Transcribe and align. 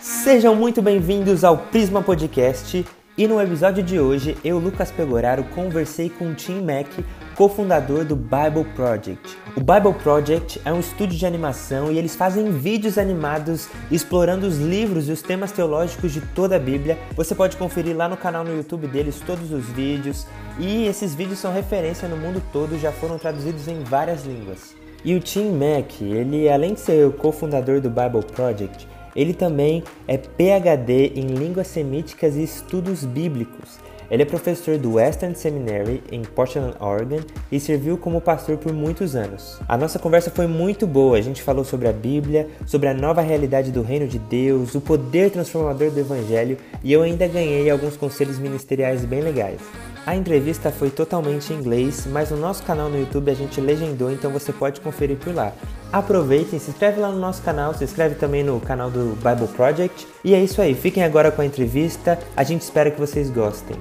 Sejam 0.00 0.56
muito 0.56 0.82
bem-vindos 0.82 1.44
ao 1.44 1.56
Prisma 1.56 2.02
Podcast. 2.02 2.84
E 3.16 3.28
no 3.28 3.40
episódio 3.40 3.82
de 3.82 4.00
hoje, 4.00 4.36
eu, 4.42 4.58
Lucas 4.58 4.90
Pegoraro, 4.90 5.44
conversei 5.54 6.10
com 6.10 6.34
Tim 6.34 6.60
Mack, 6.60 7.04
cofundador 7.34 8.04
do 8.04 8.14
Bible 8.14 8.64
Project. 8.76 9.36
O 9.56 9.60
Bible 9.60 9.94
Project 10.02 10.60
é 10.64 10.72
um 10.72 10.78
estúdio 10.78 11.18
de 11.18 11.26
animação 11.26 11.90
e 11.90 11.98
eles 11.98 12.14
fazem 12.14 12.50
vídeos 12.52 12.96
animados 12.96 13.68
explorando 13.90 14.46
os 14.46 14.58
livros 14.58 15.08
e 15.08 15.12
os 15.12 15.20
temas 15.20 15.50
teológicos 15.50 16.12
de 16.12 16.20
toda 16.20 16.56
a 16.56 16.58
Bíblia. 16.58 16.98
Você 17.16 17.34
pode 17.34 17.56
conferir 17.56 17.96
lá 17.96 18.08
no 18.08 18.16
canal 18.16 18.44
no 18.44 18.56
YouTube 18.56 18.86
deles 18.86 19.20
todos 19.26 19.52
os 19.52 19.66
vídeos 19.66 20.26
e 20.58 20.86
esses 20.86 21.14
vídeos 21.14 21.40
são 21.40 21.52
referência 21.52 22.08
no 22.08 22.16
mundo 22.16 22.42
todo, 22.52 22.78
já 22.78 22.92
foram 22.92 23.18
traduzidos 23.18 23.66
em 23.66 23.82
várias 23.82 24.24
línguas. 24.24 24.74
E 25.04 25.14
o 25.14 25.20
Tim 25.20 25.50
Mack, 25.50 26.02
ele 26.02 26.48
além 26.48 26.74
de 26.74 26.80
ser 26.80 27.06
o 27.06 27.12
cofundador 27.12 27.80
do 27.80 27.90
Bible 27.90 28.24
Project, 28.32 28.88
ele 29.14 29.34
também 29.34 29.82
é 30.06 30.16
PhD 30.16 31.12
em 31.14 31.26
línguas 31.26 31.66
semíticas 31.66 32.36
e 32.36 32.42
estudos 32.42 33.04
bíblicos. 33.04 33.83
Ele 34.10 34.22
é 34.22 34.26
professor 34.26 34.76
do 34.78 34.94
Western 34.94 35.34
Seminary 35.34 36.02
em 36.10 36.22
Portland, 36.22 36.74
Oregon 36.80 37.20
e 37.50 37.58
serviu 37.58 37.96
como 37.96 38.20
pastor 38.20 38.56
por 38.56 38.72
muitos 38.72 39.16
anos. 39.16 39.58
A 39.68 39.76
nossa 39.76 39.98
conversa 39.98 40.30
foi 40.30 40.46
muito 40.46 40.86
boa. 40.86 41.16
A 41.16 41.22
gente 41.22 41.42
falou 41.42 41.64
sobre 41.64 41.88
a 41.88 41.92
Bíblia, 41.92 42.48
sobre 42.66 42.88
a 42.88 42.94
nova 42.94 43.20
realidade 43.20 43.70
do 43.70 43.82
reino 43.82 44.06
de 44.06 44.18
Deus, 44.18 44.74
o 44.74 44.80
poder 44.80 45.30
transformador 45.30 45.90
do 45.90 46.00
evangelho 46.00 46.58
e 46.82 46.92
eu 46.92 47.02
ainda 47.02 47.26
ganhei 47.26 47.70
alguns 47.70 47.96
conselhos 47.96 48.38
ministeriais 48.38 49.04
bem 49.04 49.20
legais. 49.20 49.60
A 50.06 50.14
entrevista 50.14 50.70
foi 50.70 50.90
totalmente 50.90 51.50
em 51.50 51.56
inglês, 51.56 52.06
mas 52.06 52.30
no 52.30 52.36
nosso 52.36 52.62
canal 52.62 52.90
no 52.90 52.98
YouTube 52.98 53.30
a 53.30 53.34
gente 53.34 53.58
legendou, 53.58 54.12
então 54.12 54.30
você 54.30 54.52
pode 54.52 54.78
conferir 54.82 55.16
por 55.16 55.34
lá. 55.34 55.54
Aproveitem, 55.90 56.58
se 56.58 56.70
inscreve 56.70 57.00
lá 57.00 57.10
no 57.10 57.18
nosso 57.18 57.42
canal, 57.42 57.72
se 57.72 57.84
inscreve 57.84 58.14
também 58.16 58.44
no 58.44 58.60
canal 58.60 58.90
do 58.90 59.16
Bible 59.16 59.48
Project. 59.56 60.06
E 60.22 60.34
é 60.34 60.44
isso 60.44 60.60
aí, 60.60 60.74
fiquem 60.74 61.02
agora 61.02 61.32
com 61.32 61.40
a 61.40 61.46
entrevista, 61.46 62.18
a 62.36 62.44
gente 62.44 62.60
espera 62.60 62.90
que 62.90 63.00
vocês 63.00 63.30
gostem. 63.30 63.78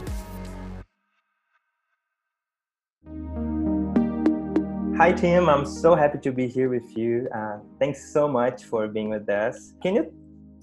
Hi 4.97 5.11
Tim, 5.13 5.49
I'm 5.49 5.65
so 5.65 5.93
happy 5.93 6.19
to 6.19 6.31
be 6.31 6.47
here 6.47 6.69
with 6.69 6.95
you. 6.95 7.27
Uh, 7.33 7.59
thanks 7.79 8.13
so 8.13 8.29
much 8.29 8.63
for 8.63 8.87
being 8.87 9.09
with 9.09 9.27
us. 9.27 9.75
Can 9.81 9.95
you 9.95 10.05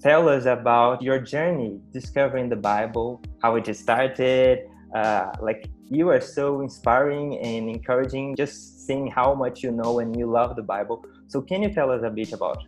tell 0.01 0.27
us 0.27 0.47
about 0.47 1.03
your 1.03 1.23
journey 1.23 1.79
discovering 1.93 2.49
the 2.49 2.55
Bible, 2.55 3.21
how 3.43 3.55
it 3.57 3.71
started, 3.75 4.70
uh, 4.95 5.31
like 5.41 5.69
you 5.89 6.09
are 6.09 6.21
so 6.21 6.61
inspiring 6.61 7.37
and 7.39 7.69
encouraging 7.69 8.35
just 8.35 8.85
seeing 8.85 9.07
how 9.07 9.33
much 9.33 9.63
you 9.63 9.71
know 9.71 9.99
and 9.99 10.17
you 10.17 10.25
love 10.25 10.55
the 10.55 10.63
bible. 10.63 11.03
So 11.27 11.41
can 11.41 11.61
you 11.63 11.73
tell 11.73 11.91
us 11.91 12.01
a 12.03 12.09
bit 12.09 12.33
about 12.33 12.63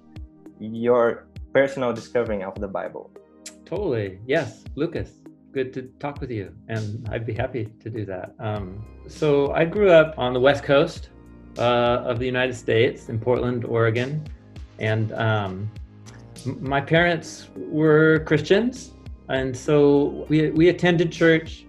your 0.59 1.27
personal 1.53 1.93
discovering 1.93 2.43
of 2.43 2.55
the 2.59 2.67
bible? 2.67 3.11
Totally. 3.65 4.19
Yes 4.27 4.63
lucas 4.75 5.19
good 5.51 5.71
to 5.71 5.83
talk 5.99 6.19
with 6.19 6.31
you 6.31 6.51
and 6.67 7.07
i'd 7.11 7.25
be 7.25 7.33
happy 7.33 7.65
to 7.79 7.89
do 7.89 8.05
that. 8.05 8.33
Um, 8.39 8.83
so 9.07 9.51
i 9.51 9.63
grew 9.65 9.91
up 9.91 10.17
on 10.17 10.33
the 10.33 10.39
west 10.39 10.63
coast 10.63 11.09
uh, 11.57 12.09
of 12.09 12.19
the 12.19 12.25
united 12.25 12.55
states 12.55 13.09
in 13.09 13.19
portland 13.19 13.65
oregon 13.65 14.25
and 14.79 15.13
um, 15.13 15.71
my 16.59 16.81
parents 16.81 17.49
were 17.55 18.23
christians 18.25 18.91
and 19.29 19.55
so 19.55 20.25
we, 20.29 20.49
we 20.49 20.69
attended 20.69 21.11
church 21.11 21.65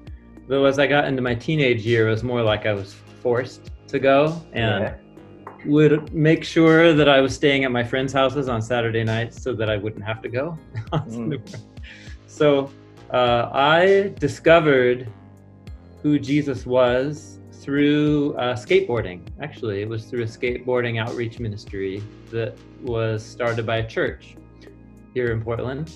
though 0.47 0.64
as 0.64 0.78
I 0.78 0.87
got 0.87 1.06
into 1.06 1.23
my 1.23 1.34
teenage 1.34 1.84
year, 1.84 2.09
it 2.09 2.11
was 2.11 2.23
more 2.23 2.42
like 2.42 2.67
I 2.67 2.73
was 2.73 2.95
forced 3.23 3.70
to 3.89 3.98
go 3.98 4.41
and 4.53 4.84
yeah. 4.84 4.97
would 5.67 6.12
make 6.12 6.45
sure 6.45 6.92
that 6.92 7.08
I 7.08 7.20
was 7.20 7.35
staying 7.35 7.64
at 7.64 7.73
my 7.73 7.85
friends' 7.85 8.13
houses 8.13 8.48
on 8.48 8.61
Saturday 8.61 9.05
nights 9.05 9.42
so 9.42 9.55
that 9.55 9.70
I 9.70 9.77
wouldn't 9.77 10.05
have 10.05 10.20
to 10.23 10.29
go. 10.29 10.58
mm. 10.92 11.57
So 12.27 12.70
uh, 13.11 13.48
I 13.52 14.14
discovered 14.18 15.08
who 16.02 16.18
Jesus 16.18 16.67
was 16.67 17.39
through 17.52 18.35
uh, 18.35 18.55
skateboarding. 18.55 19.23
Actually, 19.41 19.80
it 19.80 19.89
was 19.89 20.05
through 20.05 20.23
a 20.23 20.27
skateboarding 20.27 21.01
outreach 21.01 21.39
ministry 21.39 22.02
that 22.30 22.55
was 22.83 23.24
started 23.24 23.64
by 23.64 23.79
a 23.79 23.89
church 23.89 24.36
here 25.14 25.33
in 25.33 25.41
Portland. 25.42 25.91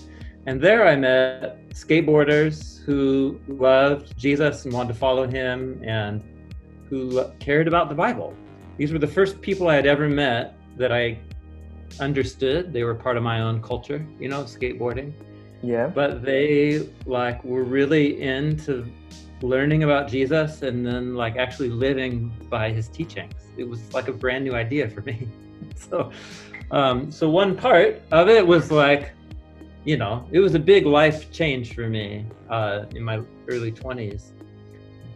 And 0.48 0.62
there 0.62 0.88
I 0.88 0.96
met 0.96 1.68
skateboarders 1.74 2.82
who 2.82 3.38
loved 3.48 4.16
Jesus 4.16 4.64
and 4.64 4.72
wanted 4.72 4.94
to 4.94 4.98
follow 4.98 5.26
him 5.26 5.78
and 5.84 6.22
who 6.88 7.22
cared 7.38 7.68
about 7.68 7.90
the 7.90 7.94
Bible. 7.94 8.34
These 8.78 8.90
were 8.90 8.98
the 8.98 9.06
first 9.06 9.42
people 9.42 9.68
I 9.68 9.74
had 9.74 9.84
ever 9.84 10.08
met 10.08 10.56
that 10.78 10.90
I 10.90 11.18
understood. 12.00 12.72
They 12.72 12.82
were 12.82 12.94
part 12.94 13.18
of 13.18 13.22
my 13.22 13.42
own 13.42 13.60
culture, 13.60 14.06
you 14.18 14.30
know, 14.30 14.44
skateboarding. 14.44 15.12
Yeah. 15.62 15.88
But 15.88 16.22
they 16.22 16.88
like 17.04 17.44
were 17.44 17.64
really 17.64 18.22
into 18.22 18.90
learning 19.42 19.82
about 19.82 20.08
Jesus 20.08 20.62
and 20.62 20.86
then 20.86 21.14
like 21.14 21.36
actually 21.36 21.68
living 21.68 22.34
by 22.48 22.70
his 22.70 22.88
teachings. 22.88 23.34
It 23.58 23.68
was 23.68 23.92
like 23.92 24.08
a 24.08 24.14
brand 24.14 24.44
new 24.44 24.54
idea 24.54 24.88
for 24.88 25.02
me. 25.02 25.28
so 25.74 26.10
um 26.70 27.12
so 27.12 27.28
one 27.28 27.54
part 27.54 28.00
of 28.12 28.30
it 28.30 28.46
was 28.46 28.70
like 28.70 29.12
you 29.88 29.96
know, 29.96 30.28
it 30.30 30.40
was 30.40 30.54
a 30.54 30.58
big 30.58 30.84
life 30.84 31.32
change 31.32 31.74
for 31.74 31.88
me 31.88 32.26
uh, 32.50 32.84
in 32.94 33.02
my 33.02 33.22
early 33.48 33.72
20s. 33.72 34.32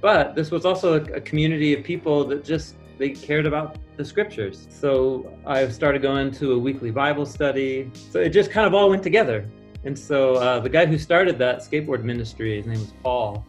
But 0.00 0.34
this 0.34 0.50
was 0.50 0.64
also 0.64 0.94
a, 0.94 1.02
a 1.16 1.20
community 1.20 1.74
of 1.74 1.84
people 1.84 2.24
that 2.28 2.42
just 2.42 2.76
they 2.96 3.10
cared 3.10 3.44
about 3.44 3.76
the 3.98 4.04
scriptures. 4.04 4.66
So 4.70 5.36
I 5.44 5.68
started 5.68 6.00
going 6.00 6.30
to 6.40 6.52
a 6.52 6.58
weekly 6.58 6.90
Bible 6.90 7.26
study. 7.26 7.90
So 8.10 8.18
it 8.20 8.30
just 8.30 8.50
kind 8.50 8.66
of 8.66 8.72
all 8.72 8.88
went 8.88 9.02
together. 9.02 9.46
And 9.84 9.98
so 9.98 10.36
uh, 10.36 10.60
the 10.60 10.70
guy 10.70 10.86
who 10.86 10.96
started 10.96 11.36
that 11.38 11.58
skateboard 11.58 12.02
ministry, 12.02 12.56
his 12.56 12.66
name 12.66 12.80
was 12.80 12.94
Paul. 13.02 13.44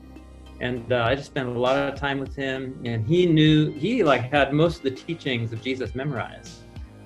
And 0.59 0.91
uh, 0.91 1.05
I 1.05 1.15
just 1.15 1.27
spent 1.27 1.47
a 1.47 1.57
lot 1.57 1.77
of 1.77 1.97
time 1.97 2.19
with 2.19 2.35
him. 2.35 2.81
And 2.83 3.07
he 3.07 3.27
knew, 3.27 3.71
he 3.71 4.03
like 4.03 4.29
had 4.29 4.51
most 4.51 4.77
of 4.77 4.83
the 4.83 4.91
teachings 4.91 5.53
of 5.53 5.61
Jesus 5.61 5.95
memorized. 5.95 6.63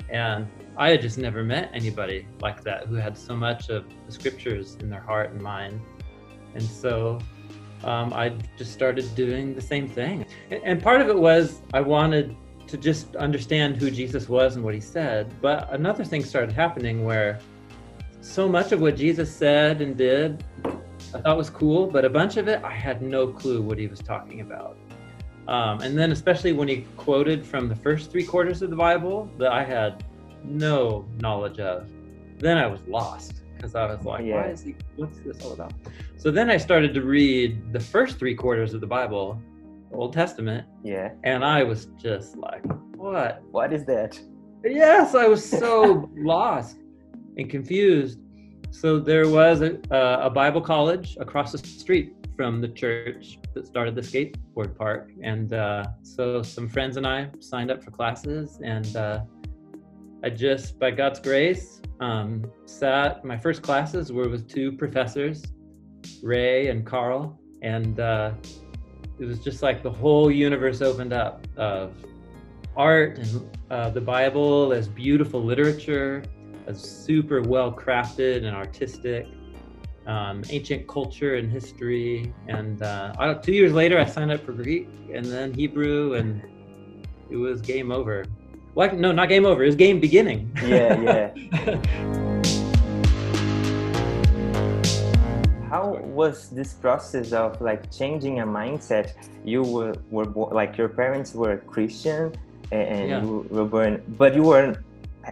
And 0.10 0.48
I 0.78 0.90
had 0.90 1.02
just 1.02 1.18
never 1.18 1.44
met 1.44 1.72
anybody 1.74 2.28
like 2.40 2.64
that 2.64 2.86
who 2.86 2.96
had 2.96 3.18
so 3.18 3.36
much 3.36 3.70
of 3.70 3.86
the 4.06 4.12
scriptures 4.12 4.78
in 4.80 4.90
their 4.90 5.02
heart 5.02 5.32
and 5.32 5.42
mind. 5.42 5.82
And 6.54 6.64
so 6.64 7.20
um, 7.84 8.14
I 8.14 8.34
just 8.58 8.74
started 8.74 9.14
doing 9.16 9.56
the 9.56 9.62
same 9.62 9.88
thing. 9.88 10.26
And 10.52 10.82
part 10.82 11.02
of 11.02 11.10
it 11.10 11.18
was 11.18 11.62
I 11.74 11.82
wanted 11.82 12.36
to 12.68 12.78
just 12.78 13.16
understand 13.16 13.78
who 13.78 13.90
Jesus 13.90 14.30
was 14.30 14.56
and 14.56 14.64
what 14.64 14.76
he 14.76 14.82
said. 14.82 15.34
But 15.42 15.74
another 15.74 16.04
thing 16.04 16.24
started 16.24 16.54
happening 16.54 17.04
where 17.04 17.40
so 18.22 18.48
much 18.48 18.72
of 18.72 18.82
what 18.82 18.98
Jesus 18.98 19.34
said 19.34 19.82
and 19.82 19.98
did 19.98 20.44
I 21.14 21.22
thought 21.22 21.38
was 21.38 21.50
cool, 21.50 21.88
but 21.88 22.04
a 22.04 22.10
bunch 22.10 22.38
of 22.38 22.48
it 22.48 22.62
I 22.64 22.74
had 22.74 23.02
no 23.02 23.28
clue 23.28 23.62
what 23.62 23.78
he 23.78 23.88
was 23.88 24.00
talking 24.00 24.42
about. 24.42 24.78
Um, 25.48 25.80
and 25.80 25.98
then, 25.98 26.12
especially 26.12 26.52
when 26.52 26.68
he 26.68 26.86
quoted 26.98 27.46
from 27.46 27.70
the 27.70 27.76
first 27.76 28.12
three 28.12 28.26
quarters 28.26 28.62
of 28.62 28.70
the 28.70 28.76
Bible 28.76 29.32
that 29.38 29.54
I 29.54 29.64
had 29.64 30.04
no 30.48 31.06
knowledge 31.20 31.60
of. 31.60 31.88
Then 32.40 32.58
I 32.58 32.68
was 32.68 32.82
lost 32.88 33.44
because 33.56 33.76
I 33.76 33.86
was 33.86 34.04
like, 34.06 34.26
yeah. 34.26 34.42
why 34.42 34.50
is 34.50 34.62
he, 34.62 34.76
what's 34.96 35.20
this 35.20 35.42
all 35.44 35.54
about? 35.54 35.74
So 36.18 36.32
then 36.32 36.50
I 36.50 36.58
started 36.58 36.94
to 36.94 37.02
read 37.02 37.74
the 37.74 37.80
first 37.80 38.18
three 38.18 38.36
quarters 38.36 38.74
of 38.74 38.82
the 38.82 38.88
Bible, 38.88 39.42
the 39.90 39.98
Old 39.98 40.14
Testament. 40.14 40.68
Yeah. 40.84 41.12
And 41.24 41.44
I 41.44 41.64
was 41.64 41.88
just 41.98 42.38
like, 42.38 42.64
what? 42.96 43.42
What 43.52 43.74
is 43.74 43.86
that? 43.86 44.20
Yes, 44.64 45.16
I 45.16 45.28
was 45.28 45.48
so 45.48 46.10
lost 46.18 46.78
and 47.38 47.50
confused. 47.50 48.20
So 48.72 49.00
there 49.00 49.30
was 49.30 49.62
a, 49.62 49.80
a 49.92 50.30
Bible 50.30 50.62
college 50.62 51.18
across 51.20 51.52
the 51.52 51.58
street 51.58 52.14
from 52.36 52.62
the 52.62 52.68
church 52.68 53.40
that 53.54 53.66
started 53.66 53.96
the 53.96 54.02
skateboard 54.02 54.76
park. 54.76 55.12
And 55.24 55.54
uh, 55.54 55.86
so 56.04 56.44
some 56.44 56.68
friends 56.70 56.98
and 56.98 57.08
I 57.08 57.30
signed 57.40 57.72
up 57.72 57.84
for 57.84 57.92
classes 57.92 58.60
and 58.64 58.96
uh, 58.96 59.22
I 60.24 60.30
just, 60.30 60.80
by 60.80 60.92
God's 60.92 61.20
grace, 61.20 61.82
um, 62.00 62.46
sat 62.66 63.24
my 63.24 63.38
first 63.38 63.62
classes 63.62 64.12
were 64.12 64.30
with 64.30 64.48
two 64.50 64.72
professors, 64.72 65.44
Ray 66.24 66.68
and 66.70 66.86
Carl, 66.86 67.40
and 67.62 68.00
uh, 68.00 68.34
it 69.20 69.26
was 69.26 69.40
just 69.40 69.62
like 69.62 69.84
the 69.84 69.92
whole 69.92 70.32
universe 70.32 70.82
opened 70.82 71.14
up 71.14 71.46
of 71.56 71.94
art 72.76 73.18
and 73.20 73.58
uh, 73.70 73.90
the 73.90 74.02
Bible 74.02 74.74
as 74.74 74.88
beautiful 74.88 75.44
literature, 75.44 76.24
as 76.68 76.82
super 76.82 77.42
well 77.42 77.72
crafted 77.72 78.38
and 78.38 78.56
artistic, 78.56 79.28
um, 80.08 80.44
ancient 80.50 80.88
culture 80.88 81.36
and 81.36 81.52
history. 81.52 82.34
And 82.48 82.82
uh, 82.82 83.36
two 83.42 83.54
years 83.54 83.74
later, 83.74 84.00
I 84.00 84.06
signed 84.06 84.32
up 84.32 84.44
for 84.44 84.54
Greek 84.54 84.88
and 85.14 85.26
then 85.26 85.54
Hebrew, 85.54 86.14
and 86.14 86.42
it 87.30 87.36
was 87.36 87.62
game 87.62 87.92
over. 87.92 88.26
Well, 88.78 88.94
no, 88.94 89.12
not 89.12 89.28
game 89.28 89.44
over. 89.44 89.64
It's 89.64 89.76
game 89.76 90.00
beginning. 90.00 90.52
Yeah, 90.64 91.02
yeah. 91.02 91.30
How 95.68 95.96
was 96.06 96.50
this 96.50 96.74
process 96.74 97.34
of 97.34 97.60
like 97.60 97.92
changing 97.92 98.40
a 98.40 98.46
mindset? 98.46 99.14
You 99.44 99.64
were, 99.64 99.96
were 100.12 100.26
like 100.54 100.78
your 100.78 100.90
parents 100.90 101.34
were 101.34 101.58
Christian 101.58 102.36
and 102.72 103.10
yeah. 103.10 103.24
you 103.24 103.48
were 103.50 103.66
born, 103.66 104.04
but 104.10 104.36
you 104.36 104.44
weren't. 104.44 104.78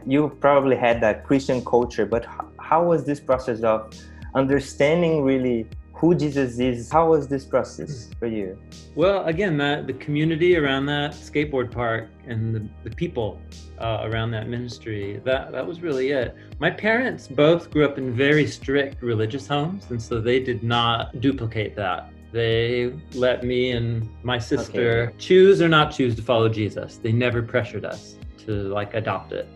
You 0.08 0.30
probably 0.42 0.76
had 0.76 1.00
that 1.02 1.24
Christian 1.24 1.64
culture, 1.64 2.08
but 2.08 2.26
how 2.60 2.84
was 2.84 3.06
this 3.06 3.20
process 3.20 3.62
of 3.62 3.94
understanding 4.34 5.24
really 5.24 5.68
who 6.06 6.14
Jesus 6.14 6.60
is. 6.60 6.92
How 6.92 7.10
was 7.10 7.28
this 7.28 7.44
process 7.46 8.10
for 8.20 8.28
you? 8.28 8.60
Well, 8.94 9.26
again, 9.26 9.58
that 9.58 9.88
the 9.88 9.94
community 9.94 10.56
around 10.56 10.86
that 10.86 11.14
skateboard 11.14 11.72
park 11.72 12.10
and 12.28 12.54
the, 12.54 12.68
the 12.88 12.96
people 12.96 13.42
uh, 13.80 14.02
around 14.04 14.30
that 14.32 14.48
ministry, 14.48 15.20
that, 15.26 15.52
that 15.52 15.66
was 15.66 15.82
really 15.82 16.12
it. 16.12 16.36
My 16.60 16.70
parents 16.70 17.28
both 17.28 17.72
grew 17.72 17.86
up 17.86 17.98
in 17.98 18.14
very 18.14 18.46
strict 18.46 19.02
religious 19.02 19.48
homes, 19.48 19.86
and 19.90 20.00
so 20.00 20.22
they 20.22 20.40
did 20.40 20.62
not 20.62 21.20
duplicate 21.22 21.76
that. 21.76 22.12
They 22.32 22.94
let 23.14 23.44
me 23.44 23.72
and 23.72 24.08
my 24.24 24.38
sister 24.38 25.08
okay. 25.08 25.18
choose 25.18 25.60
or 25.60 25.70
not 25.70 25.92
choose 25.92 26.16
to 26.18 26.22
follow 26.22 26.50
Jesus. 26.50 26.98
They 26.98 27.14
never 27.14 27.42
pressured 27.42 27.86
us 27.86 28.18
to 28.46 28.52
like 28.52 28.94
adopt 28.94 29.32
it. 29.34 29.48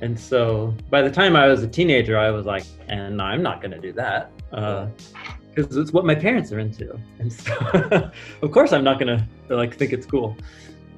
And 0.00 0.18
so 0.18 0.74
by 0.88 1.02
the 1.02 1.10
time 1.10 1.36
I 1.36 1.46
was 1.48 1.62
a 1.62 1.68
teenager, 1.68 2.18
I 2.18 2.30
was 2.30 2.46
like, 2.46 2.64
and 2.88 3.20
I'm 3.20 3.42
not 3.42 3.60
going 3.60 3.72
to 3.72 3.80
do 3.80 3.92
that. 3.92 4.32
Uh, 4.52 4.86
because 5.54 5.76
it's 5.76 5.92
what 5.92 6.04
my 6.04 6.14
parents 6.14 6.52
are 6.52 6.58
into, 6.58 6.98
and 7.18 7.32
so 7.32 7.52
of 8.42 8.50
course 8.50 8.72
I'm 8.72 8.84
not 8.84 8.98
gonna 8.98 9.26
like 9.48 9.76
think 9.76 9.92
it's 9.92 10.06
cool. 10.06 10.36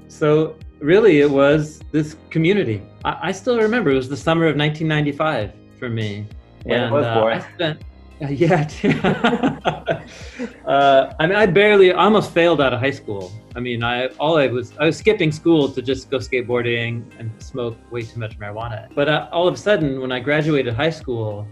So 0.08 0.56
really, 0.78 1.20
it 1.20 1.30
was 1.30 1.80
this 1.90 2.16
community. 2.30 2.82
I, 3.04 3.18
I 3.28 3.32
still 3.32 3.58
remember 3.58 3.90
it 3.90 3.96
was 3.96 4.08
the 4.08 4.16
summer 4.16 4.46
of 4.46 4.56
1995 4.56 5.52
for 5.78 5.88
me, 5.88 6.26
when 6.64 6.82
and 6.82 6.92
was 6.92 7.04
uh, 7.04 7.24
I 7.24 7.40
spent. 7.40 7.82
Uh, 8.22 8.28
yeah, 8.28 8.68
uh, 10.66 11.12
I 11.18 11.26
mean, 11.26 11.36
I 11.36 11.46
barely, 11.46 11.90
almost 11.92 12.30
failed 12.30 12.60
out 12.60 12.72
of 12.72 12.78
high 12.78 12.92
school. 12.92 13.32
I 13.56 13.60
mean, 13.60 13.82
I 13.82 14.06
all 14.20 14.38
I 14.38 14.46
was, 14.46 14.72
I 14.78 14.86
was 14.86 14.96
skipping 14.96 15.32
school 15.32 15.68
to 15.68 15.82
just 15.82 16.10
go 16.10 16.18
skateboarding 16.18 17.02
and 17.18 17.30
smoke 17.42 17.76
way 17.90 18.02
too 18.02 18.20
much 18.20 18.38
marijuana. 18.38 18.88
But 18.94 19.08
uh, 19.08 19.28
all 19.32 19.48
of 19.48 19.54
a 19.54 19.56
sudden, 19.56 20.00
when 20.00 20.12
I 20.12 20.20
graduated 20.20 20.74
high 20.74 20.90
school, 20.90 21.48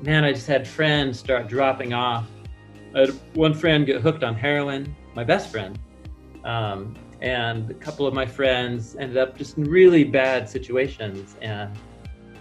man, 0.00 0.24
I 0.24 0.32
just 0.32 0.46
had 0.46 0.66
friends 0.66 1.18
start 1.18 1.48
dropping 1.48 1.92
off. 1.92 2.26
I 2.94 3.00
had 3.00 3.10
one 3.34 3.54
friend 3.54 3.84
get 3.84 4.00
hooked 4.00 4.22
on 4.22 4.34
heroin, 4.34 4.94
my 5.14 5.24
best 5.24 5.50
friend. 5.50 5.78
Um, 6.44 6.94
and 7.20 7.70
a 7.70 7.74
couple 7.74 8.06
of 8.06 8.14
my 8.14 8.24
friends 8.24 8.96
ended 8.96 9.16
up 9.16 9.36
just 9.36 9.58
in 9.58 9.64
really 9.64 10.04
bad 10.04 10.48
situations. 10.48 11.36
And 11.42 11.70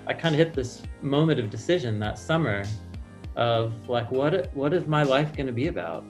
I 0.05 0.13
kind 0.13 0.35
of 0.35 0.39
hit 0.39 0.53
this 0.53 0.83
moment 1.01 1.39
of 1.39 1.49
decision 1.49 1.99
that 1.99 2.19
summer 2.19 2.63
of 3.35 3.73
like, 3.89 4.09
what, 4.11 4.53
what 4.55 4.73
is 4.73 4.87
my 4.87 5.03
life 5.03 5.35
going 5.35 5.47
to 5.47 5.53
be 5.53 5.67
about? 5.67 6.05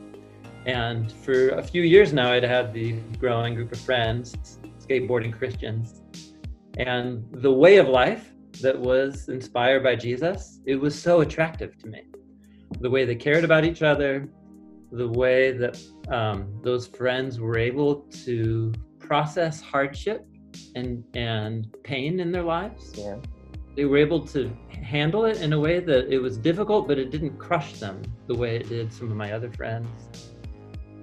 And 0.65 1.11
for 1.11 1.49
a 1.49 1.63
few 1.63 1.81
years 1.81 2.11
now, 2.11 2.31
I'd 2.31 2.43
had 2.43 2.73
the 2.73 2.93
growing 3.19 3.55
group 3.55 3.71
of 3.71 3.79
friends, 3.79 4.59
skateboarding 4.85 5.31
Christians. 5.31 6.01
And 6.77 7.25
the 7.31 7.51
way 7.51 7.77
of 7.77 7.87
life 7.87 8.33
that 8.61 8.77
was 8.77 9.29
inspired 9.29 9.83
by 9.83 9.95
Jesus, 9.95 10.59
it 10.65 10.75
was 10.75 10.99
so 10.99 11.21
attractive 11.21 11.77
to 11.79 11.87
me. 11.87 12.03
The 12.79 12.89
way 12.89 13.05
they 13.05 13.15
cared 13.15 13.43
about 13.43 13.65
each 13.65 13.81
other, 13.81 14.29
the 14.91 15.07
way 15.07 15.51
that 15.51 15.79
um, 16.09 16.59
those 16.63 16.87
friends 16.87 17.39
were 17.39 17.57
able 17.57 18.01
to 18.25 18.73
process 18.99 19.61
hardship 19.61 20.25
and 20.75 21.03
and 21.13 21.67
pain 21.83 22.19
in 22.19 22.31
their 22.31 22.43
lives. 22.43 22.93
Yeah. 22.95 23.17
They 23.75 23.85
were 23.85 23.97
able 23.97 24.25
to 24.27 24.51
handle 24.81 25.25
it 25.25 25.41
in 25.41 25.53
a 25.53 25.59
way 25.59 25.79
that 25.79 26.11
it 26.11 26.17
was 26.19 26.37
difficult, 26.37 26.87
but 26.87 26.97
it 26.97 27.11
didn't 27.11 27.37
crush 27.37 27.73
them 27.73 28.01
the 28.27 28.33
way 28.33 28.55
it 28.55 28.67
did 28.69 28.91
some 28.91 29.11
of 29.11 29.17
my 29.17 29.33
other 29.33 29.51
friends. 29.51 30.31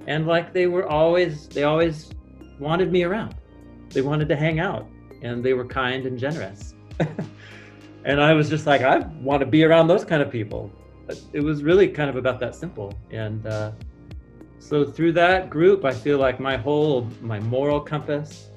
And 0.07 0.27
like 0.27 0.53
they 0.53 0.67
were 0.67 0.87
always, 0.89 1.49
they 1.49 1.63
always 1.63 2.11
wanted 2.59 2.91
me 2.91 3.05
around. 3.05 3.37
They 3.91 4.03
wanted 4.03 4.29
to 4.29 4.37
hang 4.37 4.59
out, 4.59 4.89
and 5.23 5.45
they 5.45 5.55
were 5.55 5.67
kind 5.67 6.05
and 6.05 6.19
generous. 6.19 6.75
and 8.05 8.21
I 8.21 8.35
was 8.35 8.51
just 8.51 8.67
like, 8.67 8.83
I 8.83 8.99
want 9.23 9.41
to 9.41 9.47
be 9.47 9.65
around 9.65 9.89
those 9.89 10.05
kind 10.05 10.23
of 10.23 10.31
people. 10.31 10.71
It 11.33 11.41
was 11.41 11.63
really 11.63 11.89
kind 11.89 12.11
of 12.11 12.17
about 12.17 12.39
that 12.41 12.55
simple. 12.55 12.93
And 13.11 13.47
uh, 13.47 13.73
so 14.59 14.85
through 14.85 15.13
that 15.13 15.51
group, 15.51 15.85
I 15.85 15.93
feel 15.93 16.19
like 16.19 16.39
my 16.39 16.57
whole 16.57 17.09
my 17.21 17.41
moral 17.41 17.81
compass, 17.81 18.49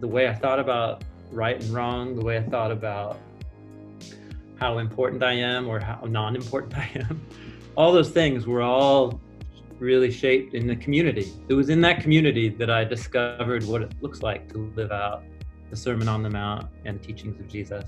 the 0.00 0.08
way 0.08 0.28
I 0.28 0.34
thought 0.34 0.60
about 0.60 1.02
right 1.32 1.60
and 1.60 1.70
wrong, 1.70 2.14
the 2.14 2.24
way 2.24 2.38
I 2.38 2.42
thought 2.42 2.70
about 2.70 3.18
how 4.60 4.78
important 4.78 5.22
I 5.22 5.32
am 5.32 5.68
or 5.68 5.80
how 5.80 6.00
non-important 6.06 6.76
I 6.78 6.88
am, 6.94 7.26
all 7.76 7.92
those 7.92 8.10
things 8.10 8.46
were 8.46 8.62
all 8.62 9.20
really 9.80 10.10
shaped 10.10 10.54
in 10.54 10.68
the 10.68 10.76
community. 10.76 11.32
It 11.48 11.54
was 11.54 11.68
in 11.68 11.80
that 11.80 12.00
community 12.00 12.48
that 12.48 12.70
I 12.70 12.84
discovered 12.84 13.64
what 13.64 13.82
it 13.82 13.92
looks 14.00 14.22
like 14.22 14.50
to 14.52 14.72
live 14.76 14.92
out 14.92 15.24
the 15.70 15.76
Sermon 15.76 16.06
on 16.06 16.22
the 16.22 16.30
Mount 16.30 16.68
and 16.84 17.00
the 17.00 17.04
teachings 17.04 17.40
of 17.40 17.48
Jesus 17.48 17.84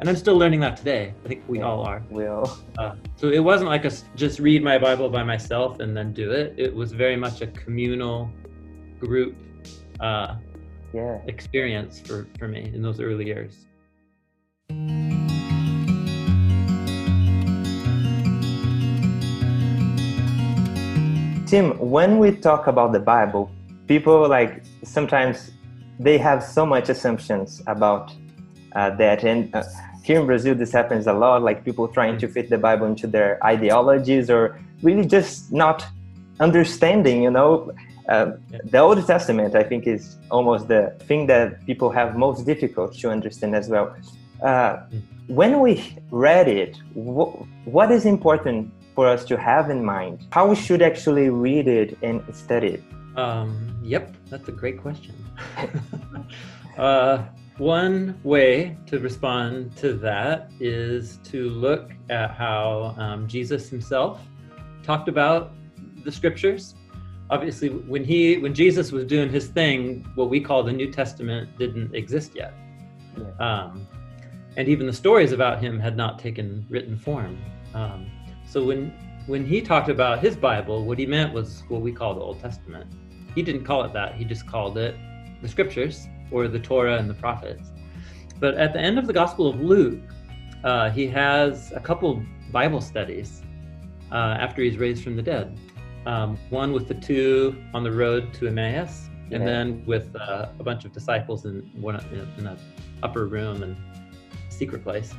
and 0.00 0.08
I'm 0.08 0.16
still 0.16 0.36
learning 0.36 0.60
that 0.60 0.76
today. 0.76 1.12
I 1.24 1.28
think 1.28 1.42
we 1.48 1.58
yeah, 1.58 1.66
all 1.66 1.82
are. 1.82 2.02
We 2.10 2.26
all. 2.26 2.56
Uh, 2.78 2.94
so 3.16 3.30
it 3.30 3.40
wasn't 3.40 3.68
like 3.68 3.84
a 3.84 3.90
just 4.14 4.38
read 4.38 4.62
my 4.62 4.78
Bible 4.78 5.08
by 5.08 5.24
myself 5.24 5.80
and 5.80 5.96
then 5.96 6.12
do 6.12 6.30
it. 6.30 6.54
It 6.56 6.72
was 6.72 6.92
very 6.92 7.16
much 7.16 7.40
a 7.40 7.48
communal, 7.48 8.30
group, 9.00 9.36
uh, 9.98 10.36
yeah, 10.92 11.18
experience 11.26 12.00
for 12.00 12.28
for 12.38 12.46
me 12.46 12.70
in 12.72 12.80
those 12.80 13.00
early 13.00 13.26
years. 13.26 13.66
Tim, 21.46 21.78
when 21.78 22.18
we 22.18 22.36
talk 22.36 22.66
about 22.66 22.92
the 22.92 23.00
Bible, 23.00 23.50
people 23.88 24.28
like 24.28 24.62
sometimes 24.84 25.50
they 25.98 26.18
have 26.18 26.44
so 26.44 26.64
much 26.64 26.88
assumptions 26.88 27.62
about 27.66 28.12
uh, 28.76 28.90
that 28.90 29.24
and 29.24 29.52
uh, 29.56 29.64
here 30.08 30.18
in 30.18 30.26
Brazil, 30.26 30.54
this 30.54 30.72
happens 30.72 31.06
a 31.06 31.12
lot, 31.12 31.42
like 31.42 31.66
people 31.66 31.86
trying 31.86 32.16
to 32.22 32.26
fit 32.26 32.48
the 32.48 32.56
Bible 32.56 32.86
into 32.86 33.06
their 33.06 33.38
ideologies 33.44 34.30
or 34.30 34.58
really 34.82 35.04
just 35.04 35.52
not 35.52 35.84
understanding, 36.40 37.22
you 37.22 37.30
know. 37.30 37.70
Uh, 38.08 38.32
the 38.64 38.78
Old 38.78 39.06
Testament, 39.06 39.54
I 39.54 39.62
think, 39.62 39.86
is 39.86 40.16
almost 40.30 40.66
the 40.68 40.82
thing 41.08 41.26
that 41.26 41.46
people 41.66 41.90
have 41.90 42.16
most 42.16 42.46
difficult 42.46 42.94
to 43.00 43.10
understand 43.10 43.54
as 43.54 43.68
well. 43.68 43.94
Uh, 44.42 44.78
when 45.26 45.60
we 45.60 45.72
read 46.10 46.48
it, 46.48 46.72
wh 46.94 47.44
what 47.76 47.88
is 47.96 48.06
important 48.06 48.72
for 48.94 49.06
us 49.14 49.26
to 49.26 49.36
have 49.36 49.68
in 49.68 49.84
mind? 49.84 50.14
How 50.36 50.44
we 50.52 50.56
should 50.56 50.80
actually 50.90 51.28
read 51.28 51.68
it 51.68 51.98
and 52.00 52.16
study 52.44 52.70
it? 52.76 52.82
Um, 53.14 53.50
yep, 53.82 54.04
that's 54.30 54.48
a 54.48 54.56
great 54.62 54.78
question. 54.80 55.14
uh, 56.78 57.24
one 57.58 58.18
way 58.22 58.76
to 58.86 59.00
respond 59.00 59.76
to 59.76 59.92
that 59.94 60.50
is 60.60 61.18
to 61.24 61.50
look 61.50 61.90
at 62.08 62.30
how 62.30 62.94
um, 62.96 63.26
Jesus 63.26 63.68
himself 63.68 64.20
talked 64.82 65.08
about 65.08 65.52
the 66.04 66.12
scriptures. 66.12 66.74
Obviously, 67.30 67.68
when 67.68 68.04
he 68.04 68.38
when 68.38 68.54
Jesus 68.54 68.90
was 68.92 69.04
doing 69.04 69.28
his 69.28 69.48
thing, 69.48 70.06
what 70.14 70.30
we 70.30 70.40
call 70.40 70.62
the 70.62 70.72
New 70.72 70.90
Testament 70.90 71.58
didn't 71.58 71.94
exist 71.94 72.34
yet, 72.34 72.54
um, 73.38 73.86
and 74.56 74.68
even 74.68 74.86
the 74.86 74.92
stories 74.92 75.32
about 75.32 75.60
him 75.60 75.78
had 75.78 75.96
not 75.96 76.18
taken 76.18 76.64
written 76.70 76.96
form. 76.96 77.38
Um, 77.74 78.10
so 78.46 78.64
when 78.64 78.94
when 79.26 79.44
he 79.44 79.60
talked 79.60 79.90
about 79.90 80.20
his 80.20 80.36
Bible, 80.36 80.86
what 80.86 80.98
he 80.98 81.04
meant 81.04 81.34
was 81.34 81.64
what 81.68 81.82
we 81.82 81.92
call 81.92 82.14
the 82.14 82.20
Old 82.20 82.40
Testament. 82.40 82.86
He 83.34 83.42
didn't 83.42 83.64
call 83.64 83.84
it 83.84 83.92
that; 83.92 84.14
he 84.14 84.24
just 84.24 84.46
called 84.46 84.78
it 84.78 84.96
the 85.42 85.48
Scriptures 85.48 86.08
or 86.30 86.48
the 86.48 86.58
Torah 86.58 86.98
and 86.98 87.08
the 87.08 87.14
prophets. 87.14 87.70
But 88.40 88.54
at 88.54 88.72
the 88.72 88.80
end 88.80 88.98
of 88.98 89.06
the 89.06 89.12
Gospel 89.12 89.48
of 89.48 89.60
Luke, 89.60 90.00
uh, 90.64 90.90
he 90.90 91.06
has 91.08 91.72
a 91.72 91.80
couple 91.80 92.22
Bible 92.52 92.80
studies 92.80 93.42
uh, 94.10 94.36
after 94.38 94.62
he's 94.62 94.76
raised 94.76 95.02
from 95.02 95.16
the 95.16 95.22
dead. 95.22 95.58
Um, 96.06 96.38
one 96.50 96.72
with 96.72 96.88
the 96.88 96.94
two 96.94 97.56
on 97.74 97.82
the 97.82 97.92
road 97.92 98.32
to 98.34 98.46
Emmaus, 98.46 99.08
and 99.30 99.46
then 99.46 99.84
with 99.84 100.14
uh, 100.16 100.48
a 100.58 100.62
bunch 100.62 100.84
of 100.84 100.92
disciples 100.92 101.44
in 101.44 101.70
one 101.74 101.96
in 102.12 102.46
an 102.46 102.58
upper 103.02 103.26
room 103.26 103.62
and 103.62 103.76
secret 104.48 104.82
place. 104.82 105.12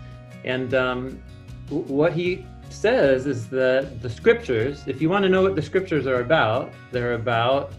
And 0.44 0.74
um, 0.74 1.22
what 1.70 2.14
he 2.14 2.46
says 2.70 3.28
is 3.28 3.48
that 3.50 4.02
the 4.02 4.10
scriptures, 4.10 4.84
if 4.88 5.02
you 5.02 5.10
want 5.10 5.24
to 5.24 5.30
know 5.30 5.42
what 5.42 5.56
the 5.56 5.62
scriptures 5.62 6.08
are 6.08 6.22
about, 6.22 6.72
they're 6.92 7.14
about 7.14 7.74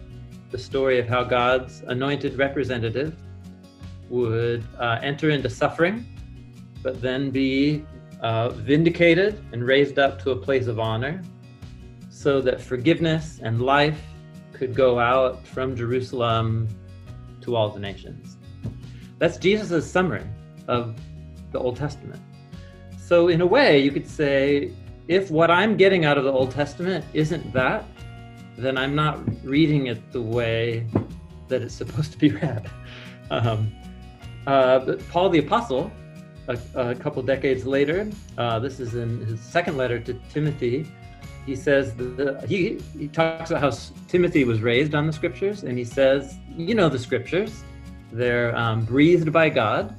the 0.51 0.57
story 0.57 0.99
of 0.99 1.07
how 1.07 1.23
God's 1.23 1.81
anointed 1.87 2.37
representative 2.37 3.15
would 4.09 4.63
uh, 4.77 4.99
enter 5.01 5.29
into 5.29 5.49
suffering, 5.49 6.05
but 6.83 7.01
then 7.01 7.31
be 7.31 7.85
uh, 8.21 8.49
vindicated 8.49 9.43
and 9.53 9.65
raised 9.65 9.97
up 9.97 10.21
to 10.23 10.31
a 10.31 10.35
place 10.35 10.67
of 10.67 10.79
honor, 10.79 11.21
so 12.09 12.41
that 12.41 12.61
forgiveness 12.61 13.39
and 13.41 13.61
life 13.61 14.01
could 14.53 14.75
go 14.75 14.99
out 14.99 15.45
from 15.47 15.75
Jerusalem 15.75 16.67
to 17.41 17.55
all 17.55 17.69
the 17.69 17.79
nations. 17.79 18.37
That's 19.17 19.37
Jesus' 19.37 19.89
summary 19.89 20.25
of 20.67 20.95
the 21.51 21.59
Old 21.59 21.77
Testament. 21.77 22.21
So, 22.99 23.29
in 23.29 23.41
a 23.41 23.45
way, 23.45 23.79
you 23.79 23.91
could 23.91 24.07
say 24.07 24.71
if 25.07 25.31
what 25.31 25.51
I'm 25.51 25.77
getting 25.77 26.05
out 26.05 26.17
of 26.17 26.23
the 26.23 26.31
Old 26.31 26.51
Testament 26.51 27.03
isn't 27.13 27.51
that, 27.53 27.85
then 28.57 28.77
I'm 28.77 28.95
not 28.95 29.19
reading 29.43 29.87
it 29.87 30.11
the 30.11 30.21
way 30.21 30.87
that 31.47 31.61
it's 31.61 31.75
supposed 31.75 32.11
to 32.13 32.17
be 32.17 32.29
read. 32.43 32.69
Um, 33.29 33.71
uh, 34.47 34.79
but 34.79 35.07
Paul 35.09 35.29
the 35.29 35.39
Apostle, 35.39 35.91
a, 36.47 36.57
a 36.75 36.95
couple 36.95 37.21
decades 37.23 37.65
later, 37.65 38.09
uh, 38.37 38.59
this 38.59 38.79
is 38.79 38.95
in 38.95 39.25
his 39.25 39.39
second 39.39 39.77
letter 39.77 39.99
to 39.99 40.13
Timothy. 40.31 40.87
He 41.45 41.55
says 41.55 41.95
the, 41.95 42.43
he 42.47 42.79
he 42.97 43.07
talks 43.07 43.49
about 43.49 43.61
how 43.61 43.71
Timothy 44.07 44.43
was 44.43 44.61
raised 44.61 44.93
on 44.93 45.07
the 45.07 45.13
scriptures, 45.13 45.63
and 45.63 45.77
he 45.77 45.83
says, 45.83 46.37
you 46.55 46.75
know, 46.75 46.89
the 46.89 46.99
scriptures, 46.99 47.63
they're 48.11 48.55
um, 48.55 48.85
breathed 48.85 49.31
by 49.31 49.49
God, 49.49 49.95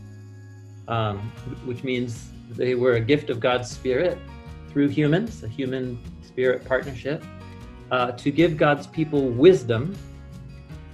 um, 0.89 1.19
which 1.65 1.83
means 1.83 2.31
they 2.51 2.75
were 2.75 2.95
a 2.95 3.01
gift 3.01 3.31
of 3.31 3.41
God's 3.41 3.71
Spirit 3.71 4.19
through 4.71 4.89
humans, 4.89 5.43
a 5.43 5.49
human 5.49 5.99
spirit 6.23 6.65
partnership, 6.65 7.25
uh, 7.93 8.11
to 8.13 8.33
give 8.33 8.57
God's 8.57 8.87
people 8.87 9.29
wisdom 9.29 9.95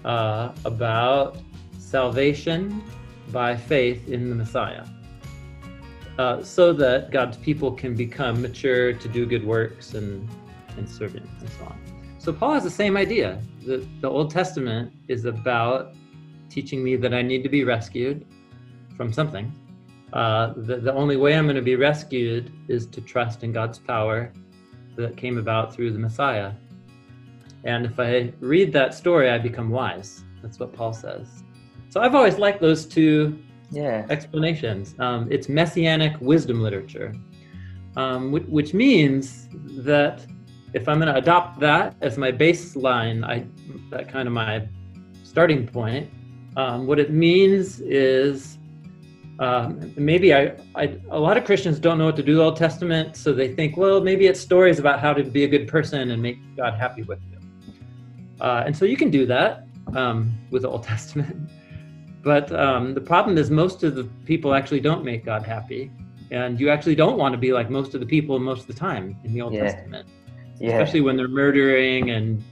uh, 0.05 0.53
about 0.65 1.39
salvation 1.79 2.83
by 3.31 3.57
faith 3.57 4.09
in 4.09 4.29
the 4.29 4.35
Messiah. 4.35 4.85
Uh, 6.19 6.43
so 6.43 6.73
that 6.73 7.13
God's 7.13 7.37
people 7.37 7.71
can 7.71 7.95
become 7.95 8.43
mature 8.43 8.93
to 8.93 9.09
do 9.09 9.25
good 9.25 9.47
works 9.47 9.95
and, 9.95 10.29
and 10.77 10.89
serve 10.89 11.15
Him 11.15 11.29
and 11.41 11.49
so 11.49 11.65
on. 11.67 11.81
So 12.19 12.33
Paul 12.33 12.55
has 12.55 12.65
the 12.65 12.71
same 12.71 12.97
idea. 12.97 13.41
The, 13.65 13.87
the 14.01 14.11
Old 14.11 14.33
Testament 14.33 14.93
is 15.07 15.25
about 15.25 15.95
teaching 16.51 16.83
me 16.83 16.97
that 16.97 17.15
I 17.15 17.23
need 17.23 17.45
to 17.45 17.49
be 17.49 17.63
rescued 17.63 18.27
from 18.97 19.13
something. 19.13 19.53
Uh, 20.13 20.55
the, 20.57 20.79
the 20.79 20.93
only 20.93 21.17
way 21.17 21.37
I'm 21.37 21.45
going 21.45 21.55
to 21.55 21.63
be 21.63 21.77
rescued 21.77 22.51
is 22.67 22.87
to 22.87 23.01
trust 23.01 23.45
in 23.45 23.53
God's 23.53 23.79
power 23.79 24.33
that 24.97 25.17
came 25.17 25.39
about 25.39 25.73
through 25.73 25.93
the 25.93 25.99
Messiah. 25.99 26.53
And 27.65 27.87
if 27.87 27.99
I 27.99 28.33
read 28.41 28.73
that 28.73 28.95
story, 28.95 29.31
I 29.31 29.39
become 29.39 29.71
wise. 29.71 30.25
That's 30.43 30.59
what 30.59 30.73
Paul 30.73 30.93
says. 30.93 31.43
So 31.91 32.01
I've 32.01 32.15
always 32.15 32.39
liked 32.39 32.61
those 32.61 32.87
two 32.87 33.39
yeah. 33.71 34.07
explanations. 34.11 34.95
Um, 34.99 35.31
it's 35.31 35.49
messianic 35.49 36.15
wisdom 36.21 36.63
literature, 36.63 37.15
um, 37.97 38.31
which, 38.33 38.45
which, 38.45 38.75
means 38.75 39.49
that 39.85 40.25
if 40.75 40.89
I'm 40.89 41.01
going 41.01 41.13
to 41.13 41.19
adopt 41.19 41.61
that 41.61 41.97
as 42.01 42.19
my 42.19 42.31
baseline, 42.31 43.25
I 43.25 43.47
that 43.91 44.09
kind 44.09 44.29
of 44.29 44.35
my 44.35 44.69
starting 45.25 45.67
point. 45.67 46.11
Um, 46.57 46.87
what 46.87 46.99
it 46.99 47.11
means 47.13 47.81
is 47.81 48.59
um, 49.39 49.93
maybe 49.97 50.35
I, 50.35 50.55
I, 50.75 50.99
a 51.11 51.19
lot 51.19 51.37
of 51.37 51.45
Christians 51.45 51.79
don't 51.79 51.99
know 51.99 52.07
what 52.07 52.17
to 52.17 52.23
do 52.23 52.33
with 52.33 52.39
the 52.39 52.45
Old 52.45 52.57
Testament, 52.57 53.17
so 53.17 53.33
they 53.33 53.55
think, 53.55 53.77
well, 53.77 54.01
maybe 54.01 54.27
it's 54.27 54.41
stories 54.41 54.79
about 54.81 54.99
how 54.99 55.13
to 55.13 55.23
be 55.23 55.45
a 55.45 55.49
good 55.49 55.69
person 55.69 56.11
and 56.11 56.21
make 56.21 56.39
God 56.57 56.75
happy 56.75 57.03
with 57.03 57.21
you. 57.31 57.38
Uh, 58.41 58.63
and 58.67 58.77
so 58.77 58.85
you 58.85 58.97
can 58.97 59.11
do 59.11 59.27
that 59.27 59.67
um, 59.95 60.33
with 60.51 60.63
the 60.63 60.69
Old 60.69 60.83
Testament. 60.95 61.51
But 62.23 62.53
um, 62.53 62.95
the 62.95 63.01
problem 63.01 63.39
is, 63.39 63.51
most 63.51 63.83
of 63.85 63.95
the 63.95 64.05
people 64.25 64.55
actually 64.55 64.81
don't 64.81 65.05
make 65.05 65.25
God 65.25 65.45
happy, 65.45 65.91
and 66.31 66.59
you 66.61 66.69
actually 66.69 66.95
don't 66.95 67.17
want 67.17 67.33
to 67.33 67.39
be 67.39 67.53
like 67.53 67.71
most 67.71 67.95
of 67.95 68.01
the 68.01 68.07
people 68.07 68.39
most 68.39 68.63
of 68.63 68.67
the 68.67 68.75
time 68.75 69.17
in 69.25 69.33
the 69.33 69.41
Old 69.41 69.55
yeah. 69.55 69.63
Testament, 69.63 70.09
yeah. 70.59 70.71
especially 70.71 71.01
when 71.01 71.17
they're 71.17 71.29
murdering 71.29 72.11
and 72.11 72.43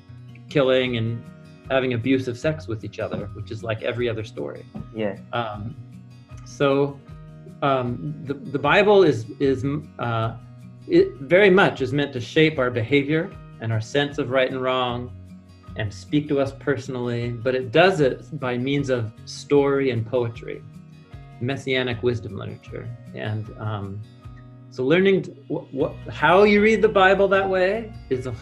killing 0.49 0.97
and 0.97 1.23
having 1.69 1.95
abusive 1.95 2.39
sex 2.39 2.69
with 2.69 2.85
each 2.85 3.01
other, 3.01 3.27
which 3.35 3.51
is 3.51 3.65
like 3.65 3.83
every 3.83 4.09
other 4.09 4.25
story. 4.25 4.65
Yeah. 4.95 5.19
Um, 5.33 5.77
so 6.45 6.99
um, 7.63 8.15
the 8.25 8.35
the 8.35 8.59
Bible 8.59 9.03
is 9.03 9.27
is 9.41 9.65
uh, 9.99 10.37
it 10.87 11.15
very 11.15 11.51
much 11.51 11.81
is 11.81 11.93
meant 11.93 12.13
to 12.13 12.21
shape 12.21 12.59
our 12.59 12.71
behavior 12.71 13.31
and 13.61 13.73
our 13.73 13.81
sense 13.81 14.19
of 14.19 14.31
right 14.31 14.51
and 14.51 14.63
wrong 14.63 15.11
and 15.77 15.93
speak 15.93 16.29
to 16.29 16.41
us 16.41 16.53
personally, 16.59 17.31
but 17.31 17.55
it 17.55 17.73
does 17.73 18.01
it 18.01 18.39
by 18.41 18.57
means 18.57 18.91
of 18.91 19.13
story 19.25 19.91
and 19.91 20.07
poetry, 20.07 20.63
messianic 21.41 22.03
wisdom 22.03 22.37
literature. 22.37 22.89
And 23.15 23.47
um, 23.59 24.01
so, 24.71 24.85
learning 24.85 25.37
how 26.11 26.45
you 26.45 26.63
read 26.63 26.83
the 26.83 26.89
Bible 26.89 27.29
that 27.29 27.49
way 27.49 27.93
is 28.11 28.27
a 28.27 28.35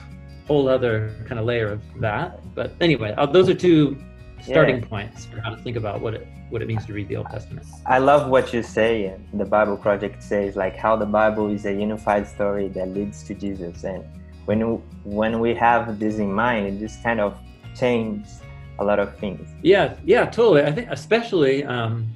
whole 0.46 0.68
other 0.68 1.14
kind 1.26 1.38
of 1.38 1.46
layer 1.46 1.68
of 1.68 1.82
that. 2.00 2.54
But 2.54 2.72
anyway, 2.80 3.14
uh, 3.16 3.26
those 3.26 3.48
are 3.48 3.54
two 3.54 3.96
starting 4.42 4.80
yeah. 4.80 4.88
points 4.88 5.24
for 5.26 5.40
how 5.40 5.50
to 5.50 5.56
think 5.56 5.76
about 5.76 6.00
what 6.00 6.14
it 6.14 6.26
what 6.50 6.62
it 6.62 6.68
means 6.68 6.84
to 6.86 6.92
read 6.92 7.08
the 7.08 7.16
Old 7.16 7.28
Testament. 7.30 7.66
I 7.86 7.98
love 7.98 8.30
what 8.30 8.52
you 8.52 8.62
say. 8.62 9.06
And 9.06 9.40
the 9.40 9.44
Bible 9.44 9.76
Project 9.76 10.22
says 10.22 10.56
like 10.56 10.76
how 10.76 10.94
the 10.96 11.06
Bible 11.06 11.48
is 11.50 11.64
a 11.64 11.72
unified 11.72 12.28
story 12.28 12.68
that 12.68 12.88
leads 12.88 13.24
to 13.24 13.34
Jesus 13.34 13.84
and 13.84 14.04
when 14.46 14.60
when 15.04 15.40
we 15.40 15.54
have 15.54 15.98
this 15.98 16.16
in 16.16 16.32
mind, 16.32 16.66
it 16.66 16.78
just 16.78 17.02
kind 17.02 17.20
of 17.20 17.36
changes 17.74 18.40
a 18.78 18.84
lot 18.84 18.98
of 18.98 19.16
things. 19.18 19.48
Yeah, 19.62 19.94
yeah, 20.04 20.26
totally. 20.26 20.62
I 20.62 20.72
think 20.72 20.88
especially 20.90 21.64
um, 21.64 22.06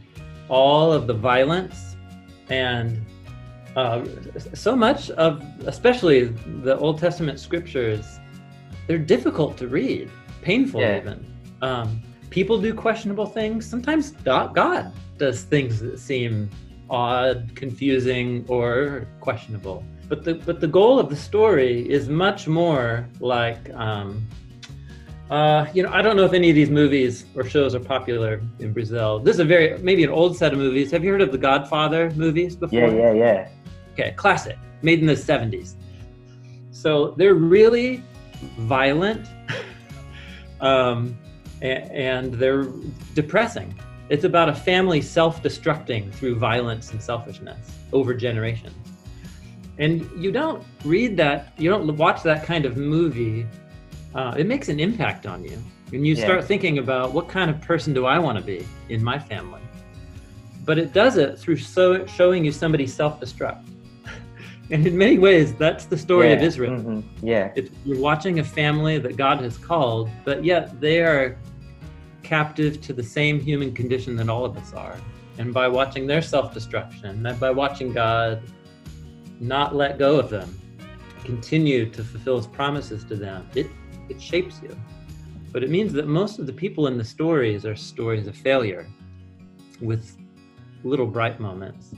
all 0.49 0.92
of 0.92 1.06
the 1.06 1.14
violence 1.14 1.97
and 2.49 3.04
uh, 3.76 4.04
so 4.54 4.75
much 4.75 5.11
of 5.11 5.42
especially 5.66 6.25
the 6.62 6.76
Old 6.78 6.99
Testament 6.99 7.38
scriptures, 7.38 8.18
they're 8.87 8.99
difficult 8.99 9.56
to 9.58 9.68
read, 9.68 10.11
painful 10.42 10.80
yeah. 10.80 10.99
even. 10.99 11.26
Um, 11.62 12.02
people 12.30 12.61
do 12.61 12.75
questionable 12.75 13.26
things. 13.26 13.66
Sometimes 13.66 14.11
God 14.11 14.92
does 15.16 15.42
things 15.42 15.80
that 15.80 15.99
seem 15.99 16.50
odd, 16.90 17.50
confusing, 17.54 18.44
or 18.49 19.06
questionable 19.20 19.85
but 20.09 20.25
the 20.25 20.35
but 20.35 20.61
the 20.61 20.67
goal 20.67 20.99
of 20.99 21.09
the 21.11 21.17
story 21.17 21.88
is 21.88 22.09
much 22.09 22.49
more 22.49 23.09
like 23.21 23.71
um, 23.75 24.27
uh, 25.31 25.67
you 25.75 25.83
know 25.83 25.91
I 25.93 26.00
don't 26.00 26.17
know 26.17 26.25
if 26.25 26.33
any 26.33 26.49
of 26.49 26.57
these 26.57 26.71
movies 26.71 27.27
or 27.35 27.45
shows 27.45 27.75
are 27.75 27.81
popular 27.81 28.41
in 28.59 28.73
Brazil. 28.73 29.19
This 29.19 29.35
is 29.35 29.41
a 29.41 29.45
very 29.45 29.79
maybe 29.79 30.03
an 30.05 30.11
old 30.11 30.37
set 30.37 30.53
of 30.53 30.59
movies. 30.59 30.91
Have 30.91 31.05
you 31.05 31.11
heard 31.11 31.21
of 31.21 31.31
the 31.31 31.38
Godfather 31.38 32.11
movies 32.12 32.57
before? 32.57 32.88
Yeah, 32.88 32.91
yeah, 32.91 33.12
yeah. 33.12 33.49
Okay, 33.93 34.12
classic, 34.17 34.57
made 34.83 35.00
in 35.00 35.07
the 35.07 35.15
'70s. 35.15 35.75
So 36.71 37.11
they're 37.19 37.35
really 37.35 38.03
violent, 38.61 39.27
um, 40.61 41.19
and, 41.61 41.91
and 41.91 42.35
they're 42.35 42.67
depressing. 43.15 43.79
It's 44.09 44.25
about 44.25 44.49
a 44.49 44.55
family 44.55 45.03
self-destructing 45.03 46.15
through 46.15 46.37
violence 46.37 46.93
and 46.93 47.03
selfishness 47.03 47.73
over 47.93 48.15
generations 48.15 48.88
and 49.78 50.08
you 50.20 50.32
don't 50.32 50.64
read 50.85 51.16
that 51.16 51.52
you 51.56 51.70
don't 51.70 51.97
watch 51.97 52.23
that 52.23 52.44
kind 52.44 52.64
of 52.64 52.76
movie 52.76 53.47
uh, 54.14 54.35
it 54.37 54.47
makes 54.47 54.68
an 54.68 54.80
impact 54.80 55.26
on 55.26 55.44
you 55.44 55.58
and 55.92 56.06
you 56.06 56.14
yeah. 56.14 56.25
start 56.25 56.44
thinking 56.44 56.78
about 56.78 57.12
what 57.12 57.28
kind 57.28 57.50
of 57.50 57.61
person 57.61 57.94
do 57.94 58.06
i 58.06 58.18
want 58.18 58.37
to 58.38 58.44
be 58.44 58.66
in 58.88 59.02
my 59.02 59.18
family 59.18 59.61
but 60.64 60.78
it 60.78 60.92
does 60.92 61.16
it 61.16 61.38
through 61.38 61.56
so, 61.56 62.04
showing 62.06 62.44
you 62.44 62.52
somebody 62.52 62.87
self-destruct 62.87 63.64
and 64.70 64.87
in 64.87 64.97
many 64.97 65.18
ways 65.18 65.54
that's 65.54 65.85
the 65.87 65.97
story 65.97 66.28
yeah. 66.28 66.35
of 66.35 66.42
israel 66.42 66.78
mm-hmm. 66.78 67.26
yeah 67.26 67.52
it's, 67.54 67.70
you're 67.85 68.00
watching 68.00 68.40
a 68.40 68.44
family 68.44 68.99
that 68.99 69.16
god 69.16 69.40
has 69.40 69.56
called 69.56 70.11
but 70.25 70.44
yet 70.44 70.80
they 70.80 71.00
are 71.00 71.38
captive 72.23 72.80
to 72.82 72.92
the 72.92 73.02
same 73.02 73.40
human 73.40 73.73
condition 73.73 74.16
that 74.16 74.28
all 74.28 74.44
of 74.44 74.56
us 74.56 74.73
are 74.75 74.97
and 75.38 75.54
by 75.54 75.68
watching 75.68 76.06
their 76.06 76.20
self-destruction 76.20 77.26
and 77.26 77.40
by 77.40 77.50
watching 77.50 77.92
god 77.92 78.42
not 79.40 79.75
let 79.75 79.99
go 79.99 80.18
of 80.18 80.30
them, 80.30 80.59
continue 81.25 81.88
to 81.90 82.02
fulfill 82.02 82.37
his 82.37 82.47
promises 82.47 83.04
to 83.04 83.16
them, 83.16 83.49
it, 83.54 83.66
it 84.09 84.21
shapes 84.21 84.61
you. 84.62 84.76
But 85.52 85.62
it 85.62 85.71
means 85.71 85.92
that 85.95 86.07
most 86.07 86.38
of 86.38 86.47
the 86.47 86.52
people 86.52 86.87
in 86.87 86.99
the 86.99 87.04
stories 87.04 87.64
are 87.64 87.75
stories 87.75 88.26
of 88.26 88.37
failure 88.37 88.87
with 89.80 90.16
little 90.85 91.07
bright 91.07 91.40
moments. 91.40 91.95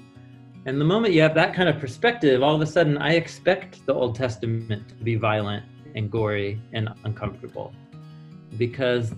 And 0.67 0.81
the 0.81 0.85
moment 0.85 1.15
you 1.15 1.23
have 1.23 1.35
that 1.35 1.55
kind 1.55 1.69
of 1.69 1.79
perspective, 1.79 2.43
all 2.43 2.55
of 2.55 2.61
a 2.61 2.67
sudden 2.67 2.99
I 2.99 3.15
expect 3.15 3.85
the 3.87 3.95
Old 3.95 4.15
Testament 4.15 4.89
to 4.89 4.95
be 4.95 5.17
violent 5.17 5.65
and 5.95 6.11
gory 6.11 6.61
and 6.73 6.89
uncomfortable. 7.05 7.73
Because 8.59 9.13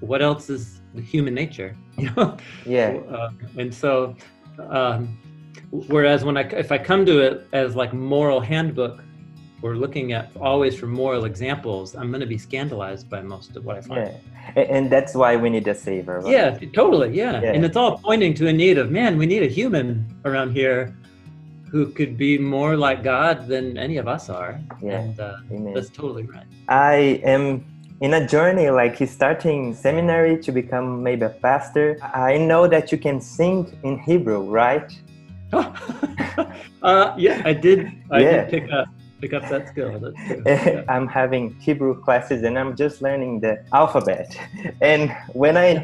what 0.00 0.22
else 0.22 0.50
is 0.50 0.80
human 0.94 1.34
nature? 1.34 1.76
You 1.98 2.10
know? 2.16 2.38
Yeah. 2.64 2.98
Uh, 3.10 3.30
and 3.58 3.74
so 3.74 4.16
um, 4.70 5.18
Whereas 5.70 6.24
when 6.24 6.36
I, 6.36 6.42
if 6.42 6.72
I 6.72 6.78
come 6.78 7.06
to 7.06 7.20
it 7.20 7.46
as 7.52 7.76
like 7.76 7.92
moral 7.92 8.40
handbook, 8.40 9.02
we're 9.62 9.76
looking 9.76 10.12
at 10.12 10.30
always 10.40 10.78
for 10.78 10.86
moral 10.86 11.26
examples, 11.26 11.94
I'm 11.94 12.10
going 12.10 12.20
to 12.20 12.26
be 12.26 12.38
scandalized 12.38 13.10
by 13.10 13.20
most 13.20 13.56
of 13.56 13.64
what 13.64 13.76
I 13.76 13.80
find. 13.82 14.14
Yeah. 14.56 14.62
And 14.62 14.90
that's 14.90 15.14
why 15.14 15.36
we 15.36 15.50
need 15.50 15.68
a 15.68 15.74
savior. 15.74 16.20
Right? 16.20 16.32
Yeah, 16.32 16.58
totally. 16.72 17.14
Yeah. 17.14 17.42
yeah. 17.42 17.52
And 17.52 17.64
it's 17.64 17.76
all 17.76 17.98
pointing 17.98 18.34
to 18.34 18.48
a 18.48 18.52
need 18.52 18.78
of, 18.78 18.90
man, 18.90 19.18
we 19.18 19.26
need 19.26 19.42
a 19.42 19.48
human 19.48 20.06
around 20.24 20.52
here 20.52 20.96
who 21.70 21.92
could 21.92 22.16
be 22.16 22.36
more 22.38 22.76
like 22.76 23.04
God 23.04 23.46
than 23.46 23.76
any 23.76 23.98
of 23.98 24.08
us 24.08 24.28
are. 24.28 24.58
Yeah. 24.82 25.00
And 25.00 25.20
uh, 25.20 25.36
that's 25.74 25.90
totally 25.90 26.24
right. 26.24 26.46
I 26.68 27.20
am 27.22 27.64
in 28.00 28.14
a 28.14 28.26
journey 28.26 28.70
like 28.70 28.96
he's 28.96 29.10
starting 29.10 29.74
seminary 29.74 30.40
to 30.42 30.50
become 30.52 31.02
maybe 31.02 31.26
a 31.26 31.28
pastor. 31.28 31.98
I 32.02 32.38
know 32.38 32.66
that 32.66 32.90
you 32.90 32.98
can 32.98 33.20
sing 33.20 33.78
in 33.84 33.98
Hebrew, 33.98 34.40
right? 34.50 34.90
uh, 36.82 37.14
yeah, 37.18 37.42
I 37.44 37.52
did. 37.52 37.90
I 38.10 38.20
yeah. 38.20 38.44
did 38.44 38.50
pick 38.50 38.72
up 38.72 38.88
pick 39.20 39.32
up 39.34 39.48
that 39.50 39.68
skill. 39.68 40.14
Yeah. 40.46 40.84
I'm 40.88 41.06
having 41.06 41.54
Hebrew 41.60 42.00
classes 42.00 42.42
and 42.42 42.58
I'm 42.58 42.74
just 42.74 43.02
learning 43.02 43.40
the 43.40 43.62
alphabet. 43.72 44.36
And 44.80 45.14
when 45.32 45.56
I 45.56 45.78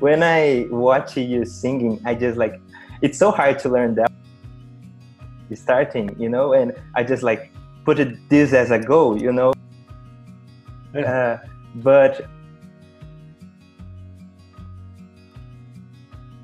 when 0.00 0.22
I 0.22 0.66
watch 0.70 1.16
you 1.16 1.44
singing, 1.44 2.00
I 2.04 2.14
just 2.14 2.36
like 2.36 2.60
it's 3.00 3.18
so 3.18 3.30
hard 3.30 3.58
to 3.60 3.68
learn 3.68 3.94
that 3.94 4.10
starting, 5.54 6.14
you 6.18 6.28
know, 6.28 6.52
and 6.52 6.72
I 6.94 7.04
just 7.04 7.22
like 7.22 7.50
put 7.84 8.00
it 8.00 8.28
this 8.28 8.52
as 8.52 8.70
a 8.70 8.78
goal, 8.78 9.20
you 9.20 9.32
know. 9.32 9.52
Yeah. 10.94 11.00
Uh, 11.00 11.48
but 11.76 12.26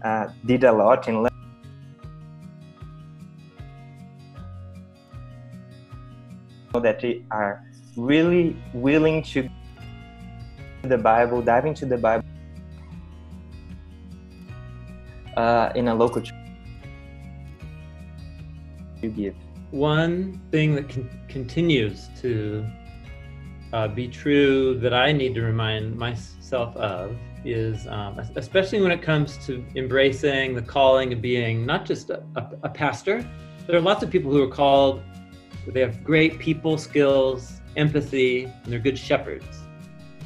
uh, 0.05 0.29
did 0.47 0.65
a 0.65 0.73
lot 0.73 1.09
in 1.09 1.23
that 6.81 7.01
they 7.01 7.23
are 7.31 7.65
really 7.97 8.57
willing 8.73 9.23
to 9.23 9.49
the 10.83 10.99
Bible, 10.99 11.43
dive 11.43 11.67
into 11.67 11.87
the 11.87 11.97
Bible 11.97 12.25
uh, 15.37 15.73
in 15.75 15.89
a 15.89 15.95
local 15.95 16.23
church. 16.23 16.35
You 19.01 19.11
give 19.11 19.35
one 19.71 20.41
thing 20.51 20.75
that 20.75 20.89
con- 20.89 21.11
continues 21.29 22.09
to 22.21 22.65
uh, 23.73 23.89
be 23.89 24.07
true 24.07 24.79
that 24.79 24.93
I 24.93 25.13
need 25.13 25.35
to 25.35 25.43
remind 25.43 25.97
myself 25.97 26.77
of 26.77 27.17
is, 27.45 27.87
um, 27.89 28.21
especially 28.37 28.81
when 28.81 28.93
it 28.93 29.03
comes 29.03 29.39
to 29.47 29.65
embracing 29.75 30.55
the 30.55 30.63
calling 30.63 31.13
of 31.13 31.21
being 31.21 31.67
not 31.67 31.85
just 31.85 32.11
a, 32.11 32.23
a, 32.37 32.51
a 32.65 32.69
pastor. 32.69 33.29
There 33.67 33.77
are 33.77 33.81
lots 33.81 34.03
of 34.03 34.11
people 34.11 34.31
who 34.31 34.43
are 34.43 34.49
called 34.49 35.03
they 35.71 35.81
have 35.81 36.03
great 36.03 36.39
people 36.39 36.77
skills, 36.77 37.61
empathy, 37.77 38.45
and 38.45 38.73
they're 38.73 38.79
good 38.79 38.99
shepherds 38.99 39.61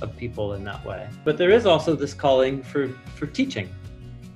of 0.01 0.17
people 0.17 0.55
in 0.55 0.65
that 0.65 0.85
way. 0.85 1.09
But 1.25 1.39
there 1.39 1.51
is 1.51 1.67
also 1.67 1.95
this 1.95 2.15
calling 2.15 2.63
for, 2.63 2.89
for 3.15 3.27
teaching, 3.27 3.69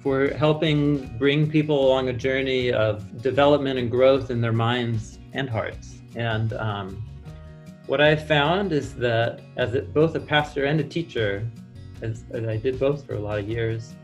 for 0.02 0.28
helping 0.28 1.06
bring 1.18 1.50
people 1.50 1.86
along 1.86 2.08
a 2.08 2.12
journey 2.12 2.72
of 2.72 3.22
development 3.22 3.78
and 3.78 3.90
growth 3.90 4.30
in 4.30 4.40
their 4.40 4.52
minds 4.52 5.18
and 5.32 5.48
hearts. 5.48 5.96
And 6.16 6.52
um, 6.54 7.02
what 7.86 8.00
I've 8.00 8.26
found 8.26 8.72
is 8.72 8.94
that 8.96 9.40
as 9.56 9.74
a, 9.74 9.82
both 9.82 10.14
a 10.14 10.20
pastor 10.20 10.64
and 10.64 10.80
a 10.80 10.84
teacher, 10.84 11.46
as, 12.02 12.24
as 12.30 12.46
I 12.46 12.56
did 12.56 12.78
both 12.78 13.06
for 13.06 13.14
a 13.14 13.20
lot 13.20 13.38
of 13.38 13.48
years, 13.48 13.94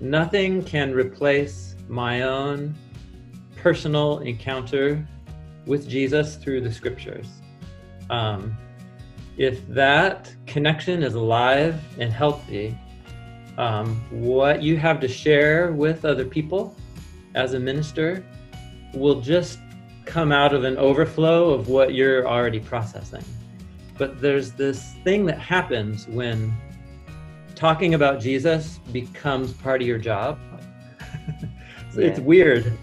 nothing 0.00 0.64
can 0.64 0.92
replace 0.92 1.76
my 1.88 2.22
own 2.22 2.74
personal 3.56 4.18
encounter 4.20 5.06
with 5.66 5.88
Jesus 5.88 6.36
through 6.36 6.60
the 6.60 6.72
scriptures. 6.72 7.28
Um, 8.10 8.56
if 9.36 9.66
that 9.68 10.34
connection 10.46 11.02
is 11.02 11.14
alive 11.14 11.80
and 11.98 12.12
healthy, 12.12 12.78
um, 13.58 13.96
what 14.10 14.62
you 14.62 14.76
have 14.76 15.00
to 15.00 15.08
share 15.08 15.72
with 15.72 16.04
other 16.04 16.24
people 16.24 16.76
as 17.34 17.54
a 17.54 17.60
minister 17.60 18.24
will 18.92 19.20
just 19.20 19.58
come 20.04 20.32
out 20.32 20.54
of 20.54 20.64
an 20.64 20.76
overflow 20.76 21.50
of 21.50 21.68
what 21.68 21.94
you're 21.94 22.28
already 22.28 22.60
processing. 22.60 23.24
But 23.96 24.20
there's 24.20 24.52
this 24.52 24.94
thing 25.04 25.24
that 25.26 25.38
happens 25.38 26.06
when 26.08 26.54
talking 27.54 27.94
about 27.94 28.20
Jesus 28.20 28.78
becomes 28.92 29.52
part 29.52 29.80
of 29.80 29.88
your 29.88 29.98
job. 29.98 30.38
Yeah. 31.96 32.08
It's 32.08 32.18
weird. 32.18 32.76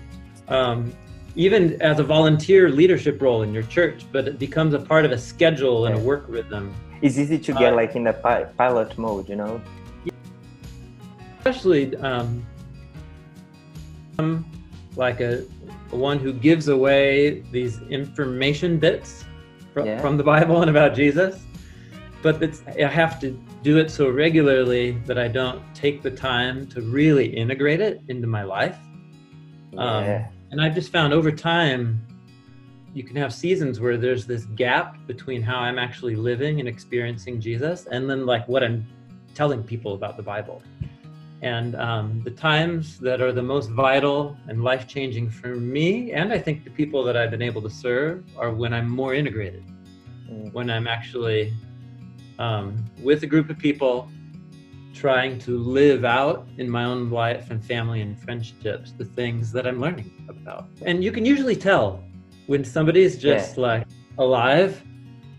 Um, 0.47 0.95
even 1.35 1.81
as 1.81 1.99
a 1.99 2.03
volunteer 2.03 2.69
leadership 2.69 3.21
role 3.21 3.43
in 3.43 3.53
your 3.53 3.63
church, 3.63 4.05
but 4.11 4.27
it 4.27 4.37
becomes 4.37 4.73
a 4.73 4.79
part 4.79 5.05
of 5.05 5.11
a 5.11 5.17
schedule 5.17 5.85
and 5.85 5.95
a 5.95 5.99
work 5.99 6.25
rhythm. 6.27 6.73
It's 7.01 7.17
easy 7.17 7.39
to 7.39 7.53
get 7.53 7.73
Uh, 7.73 7.75
like 7.75 7.95
in 7.95 8.03
the 8.03 8.13
pi- 8.13 8.43
pilot 8.57 8.97
mode, 8.97 9.29
you 9.29 9.35
know. 9.35 9.61
Especially 11.39 11.95
um, 11.97 12.45
I'm 14.19 14.45
like 14.95 15.21
a, 15.21 15.43
a 15.91 15.95
one 15.95 16.19
who 16.19 16.33
gives 16.33 16.67
away 16.67 17.41
these 17.51 17.81
information 17.89 18.77
bits 18.77 19.25
from, 19.73 19.85
Yeah. 19.87 19.99
from 20.01 20.17
the 20.17 20.23
Bible 20.23 20.61
and 20.61 20.69
about 20.69 20.93
Jesus, 20.93 21.43
but 22.21 22.43
I 22.77 22.85
have 22.85 23.19
to 23.21 23.31
do 23.63 23.77
it 23.77 23.89
so 23.89 24.09
regularly 24.09 24.91
that 25.05 25.17
I 25.17 25.27
don't 25.27 25.61
take 25.73 26.03
the 26.03 26.11
time 26.11 26.67
to 26.67 26.81
really 26.81 27.25
integrate 27.25 27.79
it 27.79 28.01
into 28.09 28.27
my 28.27 28.43
life. 28.43 28.77
Um, 29.77 30.03
yeah. 30.03 30.27
And 30.51 30.61
I've 30.61 30.75
just 30.75 30.91
found 30.91 31.13
over 31.13 31.31
time, 31.31 32.05
you 32.93 33.03
can 33.03 33.15
have 33.15 33.33
seasons 33.33 33.79
where 33.79 33.97
there's 33.97 34.25
this 34.25 34.45
gap 34.45 34.97
between 35.07 35.41
how 35.41 35.59
I'm 35.59 35.79
actually 35.79 36.15
living 36.15 36.59
and 36.59 36.67
experiencing 36.67 37.39
Jesus 37.39 37.87
and 37.87 38.09
then 38.09 38.25
like 38.25 38.47
what 38.47 38.63
I'm 38.63 38.85
telling 39.33 39.63
people 39.63 39.93
about 39.93 40.17
the 40.17 40.23
Bible. 40.23 40.61
And 41.41 41.75
um, 41.75 42.21
the 42.23 42.31
times 42.31 42.99
that 42.99 43.21
are 43.21 43.31
the 43.31 43.41
most 43.41 43.71
vital 43.71 44.37
and 44.47 44.63
life 44.63 44.87
changing 44.87 45.29
for 45.29 45.55
me, 45.55 46.11
and 46.11 46.31
I 46.31 46.37
think 46.37 46.65
the 46.65 46.69
people 46.69 47.03
that 47.05 47.17
I've 47.17 47.31
been 47.31 47.41
able 47.41 47.61
to 47.63 47.69
serve, 47.69 48.23
are 48.37 48.51
when 48.51 48.73
I'm 48.73 48.89
more 48.89 49.15
integrated, 49.15 49.63
Mm. 50.31 50.53
when 50.53 50.69
I'm 50.69 50.87
actually 50.87 51.53
um, 52.39 52.85
with 53.01 53.23
a 53.23 53.27
group 53.27 53.49
of 53.49 53.57
people 53.57 54.09
trying 54.93 55.39
to 55.39 55.57
live 55.57 56.05
out 56.05 56.47
in 56.57 56.69
my 56.69 56.83
own 56.85 57.09
life 57.09 57.49
and 57.51 57.63
family 57.63 58.01
and 58.01 58.19
friendships 58.19 58.93
the 58.97 59.05
things 59.05 59.51
that 59.51 59.65
I'm 59.65 59.79
learning 59.79 60.11
about. 60.27 60.67
And 60.85 61.03
you 61.03 61.11
can 61.11 61.25
usually 61.25 61.55
tell 61.55 62.03
when 62.47 62.63
somebody's 62.63 63.17
just 63.17 63.57
like 63.57 63.87
alive 64.17 64.83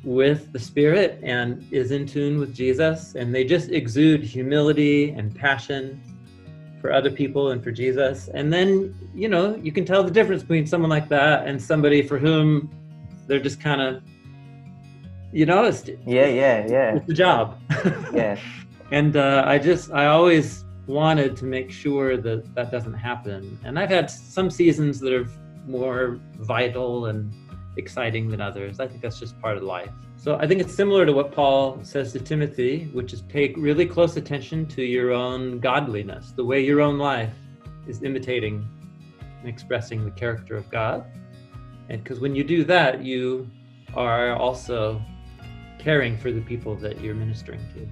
with 0.04 0.52
the 0.52 0.58
spirit 0.58 1.20
and 1.22 1.66
is 1.70 1.90
in 1.92 2.06
tune 2.06 2.38
with 2.38 2.54
Jesus 2.54 3.14
and 3.14 3.34
they 3.34 3.44
just 3.44 3.70
exude 3.70 4.22
humility 4.22 5.10
and 5.10 5.34
passion 5.34 6.00
for 6.80 6.92
other 6.92 7.10
people 7.10 7.50
and 7.50 7.62
for 7.62 7.70
Jesus. 7.70 8.28
And 8.34 8.52
then, 8.52 8.94
you 9.14 9.28
know, 9.28 9.54
you 9.56 9.70
can 9.70 9.84
tell 9.84 10.02
the 10.02 10.10
difference 10.10 10.42
between 10.42 10.66
someone 10.66 10.90
like 10.90 11.08
that 11.10 11.46
and 11.46 11.62
somebody 11.62 12.02
for 12.02 12.18
whom 12.18 12.70
they're 13.28 13.38
just 13.38 13.60
kind 13.60 13.80
of 13.80 14.02
you 15.32 15.46
know, 15.46 15.64
it's, 15.64 15.88
Yeah, 16.06 16.26
yeah, 16.26 16.66
yeah, 16.68 16.96
it's 16.96 17.06
the 17.06 17.14
job. 17.14 17.58
yeah. 18.12 18.38
and 18.92 19.16
uh, 19.16 19.42
I 19.46 19.58
just, 19.58 19.90
I 19.90 20.06
always 20.06 20.66
wanted 20.86 21.34
to 21.38 21.46
make 21.46 21.70
sure 21.70 22.18
that 22.18 22.54
that 22.54 22.70
doesn't 22.70 22.92
happen. 22.92 23.58
And 23.64 23.78
I've 23.78 23.88
had 23.88 24.10
some 24.10 24.50
seasons 24.50 25.00
that 25.00 25.14
are 25.14 25.26
more 25.66 26.20
vital 26.40 27.06
and 27.06 27.32
exciting 27.78 28.28
than 28.28 28.42
others. 28.42 28.80
I 28.80 28.86
think 28.86 29.00
that's 29.00 29.18
just 29.18 29.40
part 29.40 29.56
of 29.56 29.62
life. 29.62 29.90
So 30.18 30.36
I 30.36 30.46
think 30.46 30.60
it's 30.60 30.74
similar 30.74 31.06
to 31.06 31.12
what 31.14 31.32
Paul 31.32 31.82
says 31.82 32.12
to 32.12 32.20
Timothy, 32.20 32.90
which 32.92 33.14
is 33.14 33.22
pay 33.22 33.54
really 33.54 33.86
close 33.86 34.18
attention 34.18 34.66
to 34.66 34.82
your 34.82 35.12
own 35.12 35.58
godliness, 35.58 36.32
the 36.32 36.44
way 36.44 36.62
your 36.62 36.82
own 36.82 36.98
life 36.98 37.32
is 37.86 38.02
imitating 38.02 38.68
and 39.40 39.48
expressing 39.48 40.04
the 40.04 40.10
character 40.10 40.54
of 40.54 40.70
God. 40.70 41.02
And 41.88 42.04
because 42.04 42.20
when 42.20 42.34
you 42.34 42.44
do 42.44 42.62
that, 42.64 43.02
you 43.02 43.50
are 43.94 44.36
also 44.36 45.02
caring 45.78 46.18
for 46.18 46.30
the 46.30 46.42
people 46.42 46.76
that 46.76 47.00
you're 47.00 47.14
ministering 47.14 47.60
to. 47.74 47.88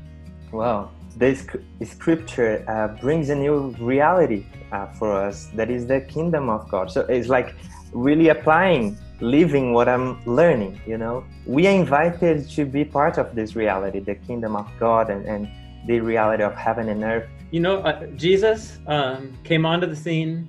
Wow. 0.52 0.90
this 1.16 1.46
scripture 1.84 2.64
uh, 2.68 2.88
brings 3.00 3.30
a 3.30 3.34
new 3.34 3.74
reality 3.78 4.44
uh, 4.72 4.86
for 4.98 5.12
us 5.12 5.46
that 5.54 5.70
is 5.70 5.86
the 5.86 6.00
kingdom 6.02 6.48
of 6.48 6.68
God. 6.68 6.90
So 6.90 7.00
it's 7.02 7.28
like 7.28 7.54
really 7.92 8.28
applying, 8.28 8.96
living 9.20 9.72
what 9.72 9.88
I'm 9.88 10.24
learning, 10.24 10.80
you 10.86 10.98
know. 10.98 11.24
We 11.46 11.66
are 11.66 11.74
invited 11.74 12.48
to 12.50 12.64
be 12.64 12.84
part 12.84 13.18
of 13.18 13.34
this 13.34 13.56
reality, 13.56 14.00
the 14.00 14.14
kingdom 14.14 14.56
of 14.56 14.68
God 14.78 15.10
and, 15.10 15.26
and 15.26 15.48
the 15.86 16.00
reality 16.00 16.42
of 16.42 16.54
heaven 16.54 16.88
and 16.88 17.02
earth. 17.02 17.28
You 17.50 17.60
know, 17.60 17.78
uh, 17.80 18.06
Jesus 18.16 18.78
um, 18.86 19.36
came 19.44 19.66
onto 19.66 19.86
the 19.86 19.96
scene 19.96 20.48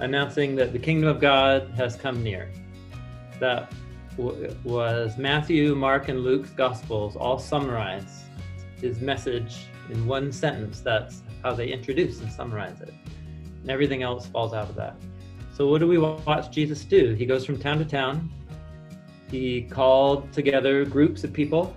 announcing 0.00 0.56
that 0.56 0.72
the 0.72 0.78
kingdom 0.78 1.08
of 1.08 1.20
God 1.20 1.70
has 1.76 1.94
come 1.96 2.22
near. 2.22 2.50
That 3.38 3.72
was 4.64 5.16
Matthew, 5.16 5.74
Mark, 5.74 6.08
and 6.08 6.20
Luke's 6.20 6.50
gospels 6.50 7.16
all 7.16 7.38
summarize 7.38 8.24
his 8.82 9.00
message 9.00 9.66
in 9.88 10.06
one 10.06 10.30
sentence. 10.30 10.80
That's 10.80 11.22
how 11.42 11.54
they 11.54 11.68
introduce 11.68 12.20
and 12.20 12.30
summarize 12.30 12.80
it. 12.82 12.92
And 13.62 13.70
everything 13.70 14.02
else 14.02 14.26
falls 14.26 14.52
out 14.52 14.68
of 14.68 14.74
that. 14.74 14.96
So, 15.54 15.68
what 15.68 15.78
do 15.78 15.86
we 15.86 15.98
watch 15.98 16.50
Jesus 16.50 16.84
do? 16.84 17.14
He 17.14 17.24
goes 17.24 17.46
from 17.46 17.58
town 17.58 17.78
to 17.78 17.84
town. 17.84 18.30
He 19.30 19.62
called 19.62 20.32
together 20.32 20.84
groups 20.84 21.24
of 21.24 21.32
people 21.32 21.74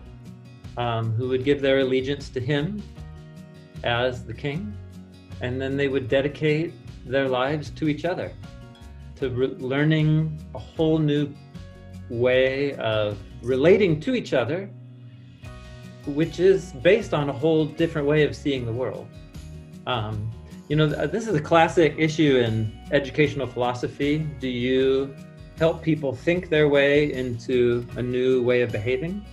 um, 0.77 1.13
who 1.13 1.29
would 1.29 1.45
give 1.45 1.61
their 1.61 1.79
allegiance 1.79 2.29
to 2.29 2.39
him 2.39 2.81
as 3.83 4.25
the 4.25 4.33
king, 4.33 4.75
and 5.41 5.61
then 5.61 5.77
they 5.77 5.87
would 5.87 6.07
dedicate 6.07 6.73
their 7.05 7.29
lives 7.29 7.69
to 7.71 7.87
each 7.87 8.03
other, 8.03 8.31
to 9.17 9.29
re- 9.29 9.47
learning 9.47 10.41
a 10.55 10.59
whole 10.59 10.97
new 10.97 11.33
way 12.09 12.73
of 12.75 13.17
relating 13.41 13.99
to 14.01 14.15
each 14.15 14.33
other, 14.33 14.69
which 16.07 16.39
is 16.39 16.71
based 16.73 17.13
on 17.13 17.29
a 17.29 17.33
whole 17.33 17.65
different 17.65 18.07
way 18.07 18.23
of 18.23 18.35
seeing 18.35 18.65
the 18.65 18.71
world. 18.71 19.07
Um, 19.87 20.31
you 20.67 20.75
know, 20.75 20.87
this 20.87 21.27
is 21.27 21.35
a 21.35 21.41
classic 21.41 21.95
issue 21.97 22.37
in 22.37 22.75
educational 22.91 23.47
philosophy. 23.47 24.19
Do 24.39 24.47
you 24.47 25.15
help 25.57 25.83
people 25.83 26.13
think 26.13 26.49
their 26.49 26.67
way 26.67 27.13
into 27.13 27.85
a 27.95 28.01
new 28.01 28.41
way 28.43 28.61
of 28.61 28.71
behaving, 28.71 29.23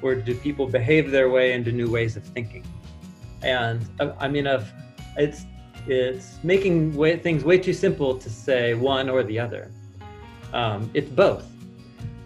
or 0.00 0.14
do 0.14 0.34
people 0.34 0.66
behave 0.66 1.10
their 1.10 1.28
way 1.28 1.52
into 1.52 1.72
new 1.72 1.90
ways 1.90 2.16
of 2.16 2.24
thinking? 2.24 2.64
And 3.42 3.84
uh, 3.98 4.12
I 4.20 4.28
mean, 4.28 4.46
it's 5.16 5.44
it's 5.86 6.38
making 6.42 6.94
way, 6.94 7.16
things 7.16 7.44
way 7.44 7.58
too 7.58 7.72
simple 7.72 8.16
to 8.18 8.30
say 8.30 8.74
one 8.74 9.08
or 9.08 9.22
the 9.22 9.38
other. 9.38 9.70
Um, 10.52 10.90
it's 10.94 11.10
both. 11.10 11.49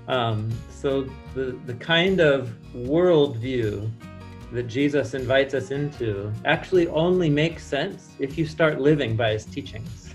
Um, 0.09 0.51
so 0.71 1.09
the 1.35 1.59
the 1.67 1.75
kind 1.75 2.21
of 2.21 2.55
worldview 2.75 3.91
that 4.53 4.65
Jesus 4.65 5.15
invites 5.15 5.55
us 5.55 5.71
into 5.71 6.33
actually 6.45 6.87
only 6.89 7.29
makes 7.29 7.65
sense 7.65 8.11
if 8.19 8.39
you 8.39 8.47
start 8.47 8.81
living 8.81 9.17
by 9.17 9.33
his 9.33 9.45
teachings. 9.45 10.15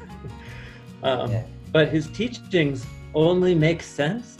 um, 1.03 1.31
yeah. 1.31 1.43
But 1.71 1.89
his 1.89 2.07
teachings 2.07 2.85
only 3.13 3.53
make 3.53 3.83
sense 3.83 4.37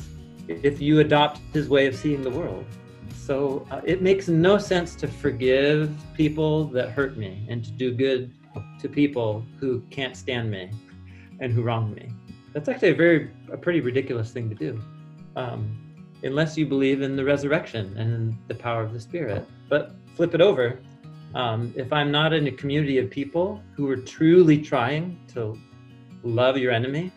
if 0.47 0.81
you 0.81 0.99
adopt 0.99 1.39
his 1.53 1.69
way 1.69 1.87
of 1.87 1.95
seeing 1.95 2.21
the 2.21 2.29
world. 2.29 2.65
So 3.13 3.67
uh, 3.69 3.81
it 3.83 4.01
makes 4.01 4.27
no 4.27 4.57
sense 4.57 4.95
to 4.95 5.07
forgive 5.07 5.95
people 6.15 6.65
that 6.69 6.89
hurt 6.89 7.17
me 7.17 7.45
and 7.49 7.63
to 7.63 7.71
do 7.71 7.93
good 7.93 8.31
to 8.81 8.89
people 8.89 9.45
who 9.59 9.81
can't 9.91 10.15
stand 10.15 10.49
me 10.49 10.71
and 11.39 11.53
who 11.53 11.61
wrong 11.61 11.93
me. 11.93 12.09
That's 12.53 12.67
actually 12.67 12.89
a 12.89 12.95
very, 12.95 13.29
a 13.51 13.57
pretty 13.57 13.81
ridiculous 13.81 14.31
thing 14.31 14.49
to 14.49 14.55
do. 14.55 14.81
Um, 15.35 15.77
unless 16.23 16.57
you 16.57 16.65
believe 16.65 17.01
in 17.01 17.15
the 17.15 17.23
resurrection 17.23 17.95
and 17.97 18.35
the 18.47 18.55
power 18.55 18.81
of 18.81 18.93
the 18.93 18.99
Spirit. 18.99 19.45
But 19.69 19.91
flip 20.15 20.33
it 20.33 20.41
over. 20.41 20.79
Um, 21.33 21.73
if 21.77 21.93
I'm 21.93 22.11
not 22.11 22.33
in 22.33 22.47
a 22.47 22.51
community 22.51 22.97
of 22.97 23.09
people 23.09 23.61
who 23.75 23.89
are 23.89 23.95
truly 23.95 24.57
trying 24.57 25.17
to 25.33 25.57
love 26.23 26.57
your 26.57 26.71
enemy 26.71 27.11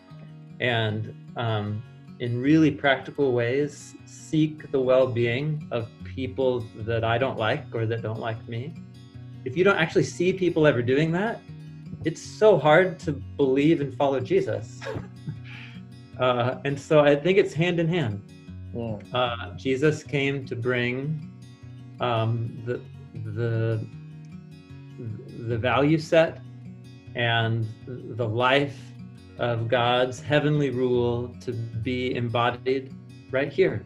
and 0.59 1.13
um, 1.35 1.83
in 2.19 2.39
really 2.39 2.71
practical 2.71 3.33
ways 3.33 3.95
seek 4.05 4.71
the 4.71 4.79
well 4.79 5.07
being 5.07 5.67
of 5.71 5.89
people 6.03 6.63
that 6.75 7.03
I 7.03 7.17
don't 7.17 7.37
like 7.37 7.63
or 7.73 7.85
that 7.87 8.01
don't 8.01 8.19
like 8.19 8.47
me, 8.47 8.73
if 9.45 9.57
you 9.57 9.63
don't 9.63 9.77
actually 9.77 10.03
see 10.03 10.31
people 10.31 10.65
ever 10.67 10.81
doing 10.81 11.11
that, 11.13 11.41
it's 12.05 12.21
so 12.21 12.57
hard 12.57 12.99
to 12.99 13.11
believe 13.11 13.81
and 13.81 13.93
follow 13.95 14.19
Jesus. 14.19 14.79
uh, 16.19 16.55
and 16.65 16.79
so 16.79 16.99
I 16.99 17.15
think 17.15 17.37
it's 17.37 17.53
hand 17.53 17.79
in 17.79 17.87
hand. 17.87 18.23
Yeah. 18.73 18.97
Uh, 19.13 19.55
Jesus 19.55 20.03
came 20.03 20.45
to 20.45 20.55
bring 20.55 21.31
um, 21.99 22.61
the 22.65 22.81
the 23.31 23.85
the 25.47 25.57
value 25.57 25.97
set 25.97 26.41
and 27.15 27.67
the 27.87 28.27
life 28.27 28.79
of 29.37 29.67
God's 29.67 30.19
heavenly 30.19 30.69
rule 30.69 31.35
to 31.41 31.51
be 31.51 32.15
embodied 32.15 32.93
right 33.31 33.51
here 33.51 33.83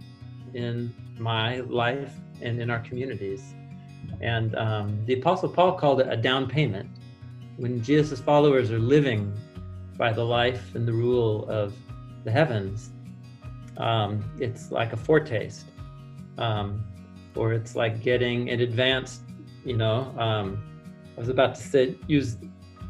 in 0.54 0.94
my 1.18 1.60
life 1.62 2.14
and 2.42 2.62
in 2.62 2.70
our 2.70 2.80
communities. 2.80 3.54
And 4.22 4.56
um, 4.56 5.06
the 5.06 5.14
Apostle 5.20 5.50
Paul 5.50 5.78
called 5.78 6.02
it 6.02 6.08
a 6.10 6.18
down 6.18 6.48
payment. 6.48 6.90
When 7.58 7.82
Jesus' 7.82 8.22
followers 8.22 8.72
are 8.72 8.80
living 8.80 9.34
by 9.98 10.14
the 10.14 10.24
life 10.24 10.76
and 10.76 10.88
the 10.88 10.94
rule 10.94 11.50
of 11.50 11.74
the 12.28 12.34
heavens, 12.34 12.90
um, 13.78 14.22
it's 14.38 14.70
like 14.70 14.92
a 14.92 14.98
foretaste, 14.98 15.66
um, 16.38 16.84
or 17.36 17.54
it's 17.54 17.74
like 17.74 18.04
getting 18.04 18.50
an 18.50 18.60
advanced, 18.60 19.22
you 19.64 19.78
know. 19.78 20.14
Um, 20.18 20.62
I 21.16 21.22
was 21.22 21.30
about 21.30 21.56
to 21.56 21.62
say 21.62 21.96
use 22.08 22.36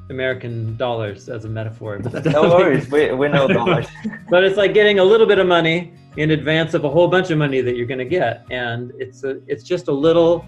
American 0.10 0.76
dollars 0.76 1.30
as 1.30 1.46
a 1.46 1.50
metaphor. 1.50 2.00
But 2.00 2.26
no 2.38 2.50
worries, 2.50 2.90
we, 2.90 3.12
we 3.12 3.28
know 3.28 3.48
dollars. 3.48 3.86
but 4.30 4.44
it's 4.44 4.58
like 4.58 4.74
getting 4.74 4.98
a 4.98 5.04
little 5.04 5.28
bit 5.28 5.38
of 5.38 5.46
money 5.46 5.94
in 6.16 6.32
advance 6.32 6.74
of 6.74 6.84
a 6.84 6.90
whole 6.90 7.08
bunch 7.08 7.30
of 7.30 7.38
money 7.38 7.62
that 7.62 7.76
you're 7.76 7.86
going 7.94 8.06
to 8.10 8.12
get, 8.20 8.44
and 8.50 8.92
it's 8.98 9.24
a, 9.24 9.40
it's 9.46 9.64
just 9.64 9.88
a 9.88 9.92
little 10.08 10.44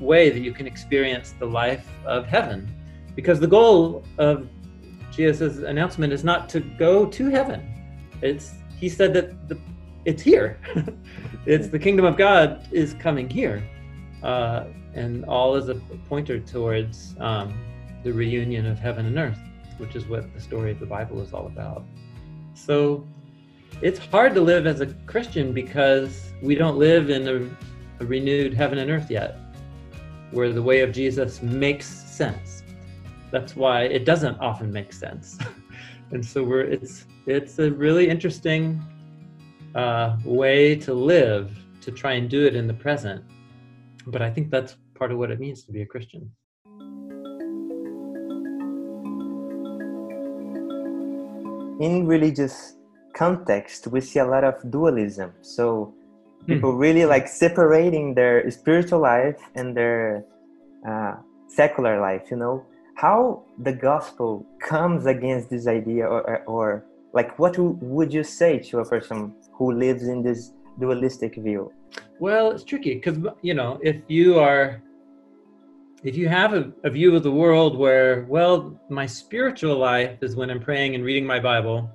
way 0.00 0.28
that 0.28 0.40
you 0.40 0.52
can 0.52 0.66
experience 0.66 1.34
the 1.38 1.46
life 1.46 1.88
of 2.04 2.26
heaven, 2.26 2.68
because 3.16 3.40
the 3.40 3.46
goal 3.46 4.04
of 4.18 4.46
Jesus' 5.10 5.58
announcement 5.58 6.12
is 6.12 6.24
not 6.24 6.50
to 6.50 6.60
go 6.60 7.06
to 7.06 7.30
heaven. 7.30 7.71
It's 8.22 8.54
he 8.78 8.88
said 8.88 9.12
that 9.14 9.48
the, 9.48 9.58
it's 10.04 10.22
here. 10.22 10.58
it's 11.46 11.68
the 11.68 11.78
kingdom 11.78 12.04
of 12.04 12.16
God 12.16 12.66
is 12.72 12.94
coming 12.94 13.28
here, 13.28 13.62
uh, 14.22 14.64
and 14.94 15.24
all 15.26 15.54
is 15.56 15.68
a 15.68 15.74
pointer 16.08 16.40
towards. 16.40 17.14
Um, 17.20 17.54
the 18.02 18.12
reunion 18.12 18.66
of 18.66 18.78
heaven 18.78 19.06
and 19.06 19.18
earth, 19.18 19.38
which 19.78 19.94
is 19.94 20.06
what 20.06 20.32
the 20.34 20.40
story 20.40 20.70
of 20.72 20.80
the 20.80 20.86
Bible 20.86 21.20
is 21.20 21.32
all 21.32 21.46
about. 21.46 21.84
So 22.54 23.06
it's 23.80 23.98
hard 23.98 24.34
to 24.34 24.40
live 24.40 24.66
as 24.66 24.80
a 24.80 24.86
Christian 25.06 25.52
because 25.52 26.32
we 26.42 26.54
don't 26.54 26.78
live 26.78 27.10
in 27.10 27.28
a, 27.28 28.02
a 28.02 28.06
renewed 28.06 28.54
heaven 28.54 28.78
and 28.78 28.90
earth 28.90 29.10
yet, 29.10 29.36
where 30.30 30.52
the 30.52 30.62
way 30.62 30.80
of 30.80 30.92
Jesus 30.92 31.42
makes 31.42 31.86
sense. 31.86 32.62
That's 33.30 33.56
why 33.56 33.84
it 33.84 34.04
doesn't 34.04 34.38
often 34.40 34.72
make 34.72 34.92
sense. 34.92 35.38
and 36.10 36.24
so 36.24 36.42
we're 36.42 36.62
it's 36.62 37.06
it's 37.26 37.58
a 37.58 37.70
really 37.70 38.08
interesting 38.08 38.80
uh, 39.74 40.16
way 40.24 40.76
to 40.76 40.92
live 40.94 41.56
to 41.80 41.90
try 41.90 42.12
and 42.12 42.28
do 42.28 42.46
it 42.46 42.54
in 42.54 42.66
the 42.66 42.74
present. 42.74 43.24
But 44.06 44.22
I 44.22 44.30
think 44.30 44.50
that's 44.50 44.76
part 44.94 45.12
of 45.12 45.18
what 45.18 45.30
it 45.30 45.40
means 45.40 45.64
to 45.64 45.72
be 45.72 45.82
a 45.82 45.86
Christian. 45.86 46.30
in 51.82 52.06
religious 52.06 52.76
context, 53.12 53.88
we 53.88 54.00
see 54.00 54.20
a 54.20 54.24
lot 54.24 54.44
of 54.44 54.54
dualism. 54.70 55.32
So 55.40 55.92
people 56.46 56.72
mm. 56.72 56.78
really 56.78 57.04
like 57.04 57.26
separating 57.26 58.14
their 58.14 58.48
spiritual 58.50 59.00
life 59.00 59.40
and 59.56 59.76
their 59.76 60.24
uh, 60.88 61.14
secular 61.48 62.00
life. 62.00 62.30
You 62.30 62.36
know 62.36 62.64
how 62.94 63.42
the 63.58 63.72
gospel 63.72 64.46
comes 64.60 65.06
against 65.06 65.50
this 65.50 65.66
idea, 65.66 66.04
or, 66.06 66.20
or, 66.30 66.44
or 66.44 66.84
like 67.12 67.38
what 67.38 67.58
would 67.58 68.12
you 68.12 68.24
say 68.24 68.58
to 68.58 68.80
a 68.80 68.84
person 68.84 69.34
who 69.52 69.72
lives 69.72 70.04
in 70.04 70.22
this 70.22 70.52
dualistic 70.78 71.36
view? 71.36 71.72
Well, 72.18 72.52
it's 72.52 72.64
tricky 72.64 72.94
because 72.94 73.18
you 73.42 73.54
know 73.54 73.78
if 73.82 73.96
you 74.08 74.38
are 74.38 74.82
if 76.02 76.16
you 76.16 76.28
have 76.28 76.52
a, 76.52 76.72
a, 76.82 76.90
view 76.90 77.14
of 77.14 77.22
the 77.22 77.30
world 77.30 77.78
where, 77.78 78.26
well, 78.28 78.76
my 78.88 79.06
spiritual 79.06 79.76
life 79.76 80.18
is 80.20 80.34
when 80.34 80.50
I'm 80.50 80.60
praying 80.60 80.96
and 80.96 81.04
reading 81.04 81.24
my 81.24 81.38
Bible, 81.38 81.88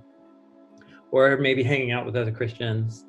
or 1.12 1.36
maybe 1.38 1.62
hanging 1.62 1.92
out 1.92 2.06
with 2.06 2.16
other 2.16 2.32
Christians, 2.32 3.06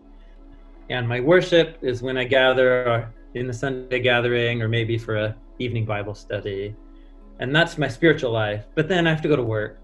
and 0.90 1.08
my 1.08 1.20
worship 1.20 1.78
is 1.82 2.02
when 2.02 2.16
I 2.16 2.24
gather 2.24 2.88
uh, 2.88 3.08
in 3.34 3.46
the 3.46 3.52
Sunday 3.52 4.00
gathering, 4.00 4.60
or 4.60 4.68
maybe 4.68 4.98
for 4.98 5.16
a 5.16 5.36
evening 5.60 5.84
Bible 5.84 6.14
study, 6.14 6.74
and 7.38 7.54
that's 7.54 7.78
my 7.78 7.88
spiritual 7.88 8.32
life. 8.32 8.64
But 8.74 8.88
then 8.88 9.06
I 9.06 9.10
have 9.10 9.22
to 9.22 9.28
go 9.28 9.36
to 9.36 9.42
work, 9.42 9.80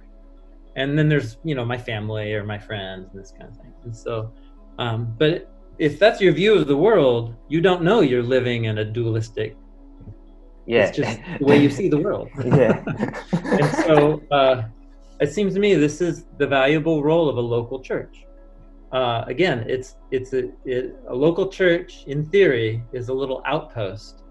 and 0.76 0.98
then 0.98 1.08
there's 1.08 1.38
you 1.44 1.54
know 1.54 1.64
my 1.64 1.78
family 1.78 2.34
or 2.34 2.44
my 2.44 2.58
friends 2.58 3.08
and 3.12 3.20
this 3.20 3.32
kind 3.32 3.50
of 3.50 3.56
thing. 3.56 3.72
And 3.84 3.96
so, 3.96 4.32
um, 4.78 5.14
but 5.18 5.50
if 5.78 5.98
that's 5.98 6.20
your 6.20 6.32
view 6.32 6.54
of 6.54 6.66
the 6.66 6.76
world, 6.76 7.34
you 7.48 7.60
don't 7.60 7.82
know 7.82 8.00
you're 8.00 8.22
living 8.22 8.64
in 8.64 8.78
a 8.78 8.84
dualistic 8.84 9.56
yeah. 10.66 10.86
It's 10.86 10.96
just 10.96 11.20
the 11.38 11.44
way 11.44 11.62
you 11.62 11.70
see 11.70 11.88
the 11.88 11.98
world. 11.98 12.28
yeah. 12.44 12.82
and 13.32 13.70
so 13.84 14.22
uh, 14.30 14.62
it 15.20 15.32
seems 15.32 15.54
to 15.54 15.60
me 15.60 15.74
this 15.74 16.00
is 16.00 16.24
the 16.38 16.46
valuable 16.46 17.02
role 17.02 17.28
of 17.28 17.36
a 17.36 17.40
local 17.40 17.80
church. 17.80 18.24
Uh, 18.92 19.24
again, 19.26 19.64
it's 19.68 19.96
it's 20.10 20.32
a, 20.32 20.50
it, 20.64 20.96
a 21.08 21.14
local 21.14 21.48
church 21.48 22.04
in 22.06 22.24
theory 22.26 22.82
is 22.92 23.08
a 23.08 23.12
little 23.12 23.42
outpost 23.44 24.22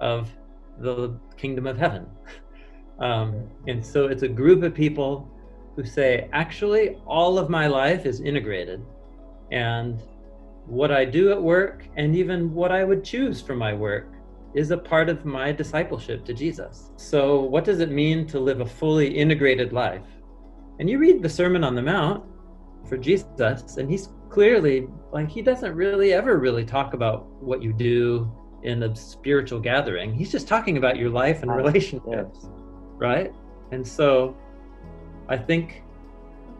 of 0.00 0.30
the 0.78 1.14
kingdom 1.36 1.66
of 1.66 1.76
heaven, 1.76 2.06
um, 2.98 3.46
and 3.66 3.84
so 3.84 4.06
it's 4.06 4.22
a 4.22 4.28
group 4.28 4.62
of 4.62 4.74
people 4.74 5.30
who 5.76 5.84
say, 5.84 6.28
actually, 6.32 6.96
all 7.06 7.38
of 7.38 7.48
my 7.48 7.66
life 7.66 8.06
is 8.06 8.20
integrated, 8.20 8.84
and 9.50 10.02
what 10.66 10.90
I 10.92 11.04
do 11.04 11.32
at 11.32 11.42
work, 11.42 11.84
and 11.96 12.14
even 12.14 12.54
what 12.54 12.70
I 12.70 12.84
would 12.84 13.02
choose 13.02 13.40
for 13.40 13.56
my 13.56 13.72
work, 13.74 14.12
is 14.54 14.70
a 14.70 14.78
part 14.78 15.08
of 15.08 15.24
my 15.24 15.52
discipleship 15.52 16.24
to 16.24 16.34
Jesus. 16.34 16.90
So, 16.96 17.40
what 17.40 17.64
does 17.64 17.80
it 17.80 17.90
mean 17.90 18.26
to 18.28 18.40
live 18.40 18.60
a 18.60 18.66
fully 18.66 19.08
integrated 19.08 19.72
life? 19.72 20.06
And 20.78 20.88
you 20.88 20.98
read 20.98 21.22
the 21.22 21.28
Sermon 21.28 21.62
on 21.62 21.74
the 21.74 21.82
Mount 21.82 22.24
for 22.88 22.96
Jesus, 22.96 23.76
and 23.76 23.90
he's 23.90 24.10
clearly 24.28 24.88
like, 25.12 25.28
he 25.28 25.42
doesn't 25.42 25.74
really 25.74 26.12
ever 26.12 26.38
really 26.38 26.64
talk 26.64 26.94
about 26.94 27.26
what 27.42 27.62
you 27.62 27.72
do 27.72 28.30
in 28.62 28.82
a 28.82 28.94
spiritual 28.94 29.60
gathering. 29.60 30.14
He's 30.14 30.30
just 30.30 30.46
talking 30.48 30.76
about 30.76 30.96
your 30.96 31.10
life 31.10 31.42
and 31.42 31.54
relationships, 31.54 32.48
right? 32.96 33.32
And 33.72 33.86
so, 33.86 34.36
I 35.30 35.36
think, 35.36 35.82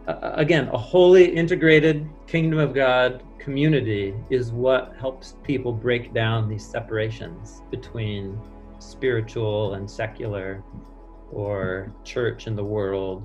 uh, 0.07 0.31
again, 0.33 0.69
a 0.69 0.77
wholly 0.77 1.25
integrated 1.25 2.09
kingdom 2.25 2.57
of 2.57 2.73
God 2.73 3.23
community 3.37 4.15
is 4.29 4.51
what 4.51 4.95
helps 4.99 5.35
people 5.43 5.71
break 5.73 6.13
down 6.13 6.49
these 6.49 6.65
separations 6.65 7.61
between 7.69 8.39
spiritual 8.79 9.75
and 9.75 9.89
secular 9.89 10.63
or 11.31 11.93
church 12.03 12.47
and 12.47 12.57
the 12.57 12.63
world 12.63 13.23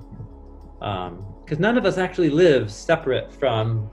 because 0.79 1.59
none 1.59 1.77
of 1.77 1.85
us 1.85 1.97
actually 1.97 2.29
live 2.29 2.71
separate 2.71 3.33
from 3.33 3.89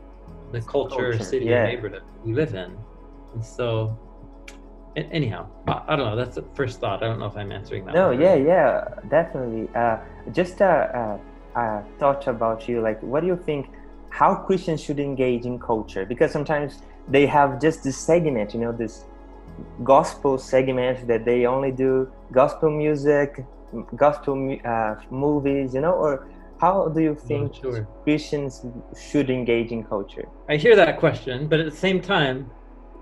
the 0.52 0.60
culture, 0.60 1.12
Culture, 1.12 1.24
city, 1.24 1.46
yeah. 1.46 1.64
neighborhood 1.64 2.02
we 2.24 2.34
live 2.34 2.54
in. 2.54 2.76
And 3.32 3.44
so, 3.44 3.98
anyhow, 4.96 5.48
I, 5.66 5.96
don't 5.96 6.06
know. 6.06 6.16
That's 6.16 6.36
the 6.36 6.44
first 6.54 6.80
thought. 6.80 7.02
I 7.02 7.06
don't 7.06 7.18
know 7.18 7.26
if 7.26 7.36
I'm 7.36 7.52
answering 7.52 7.84
that. 7.86 7.94
No, 7.94 8.10
yeah, 8.10 8.34
yeah, 8.34 8.84
definitely. 9.08 9.68
Uh, 9.74 9.98
just 10.32 10.60
a 10.60 10.64
uh, 10.64 10.98
uh, 10.98 11.18
uh, 11.56 11.82
thought 11.98 12.26
about 12.26 12.68
you. 12.68 12.80
Like, 12.80 13.02
what 13.02 13.20
do 13.20 13.26
you 13.26 13.36
think? 13.36 13.70
How 14.10 14.34
Christians 14.34 14.80
should 14.80 15.00
engage 15.00 15.44
in 15.44 15.58
culture? 15.58 16.04
Because 16.06 16.30
sometimes 16.30 16.82
they 17.08 17.26
have 17.26 17.60
just 17.60 17.82
this 17.82 17.96
segment, 17.96 18.54
you 18.54 18.60
know, 18.60 18.72
this 18.72 19.04
gospel 19.82 20.38
segment 20.38 21.06
that 21.08 21.24
they 21.24 21.46
only 21.46 21.72
do 21.72 22.10
gospel 22.32 22.70
music, 22.70 23.44
gospel 23.96 24.56
uh, 24.64 24.94
movies, 25.10 25.74
you 25.74 25.80
know, 25.80 25.92
or 25.92 26.28
how 26.60 26.88
do 26.88 27.00
you 27.00 27.14
think 27.14 27.54
sure. 27.54 27.86
Christians 28.04 28.64
should 28.96 29.30
engage 29.30 29.70
in 29.72 29.84
culture? 29.84 30.28
I 30.48 30.56
hear 30.56 30.76
that 30.76 30.98
question, 30.98 31.48
but 31.48 31.60
at 31.60 31.66
the 31.66 31.76
same 31.76 32.00
time, 32.00 32.50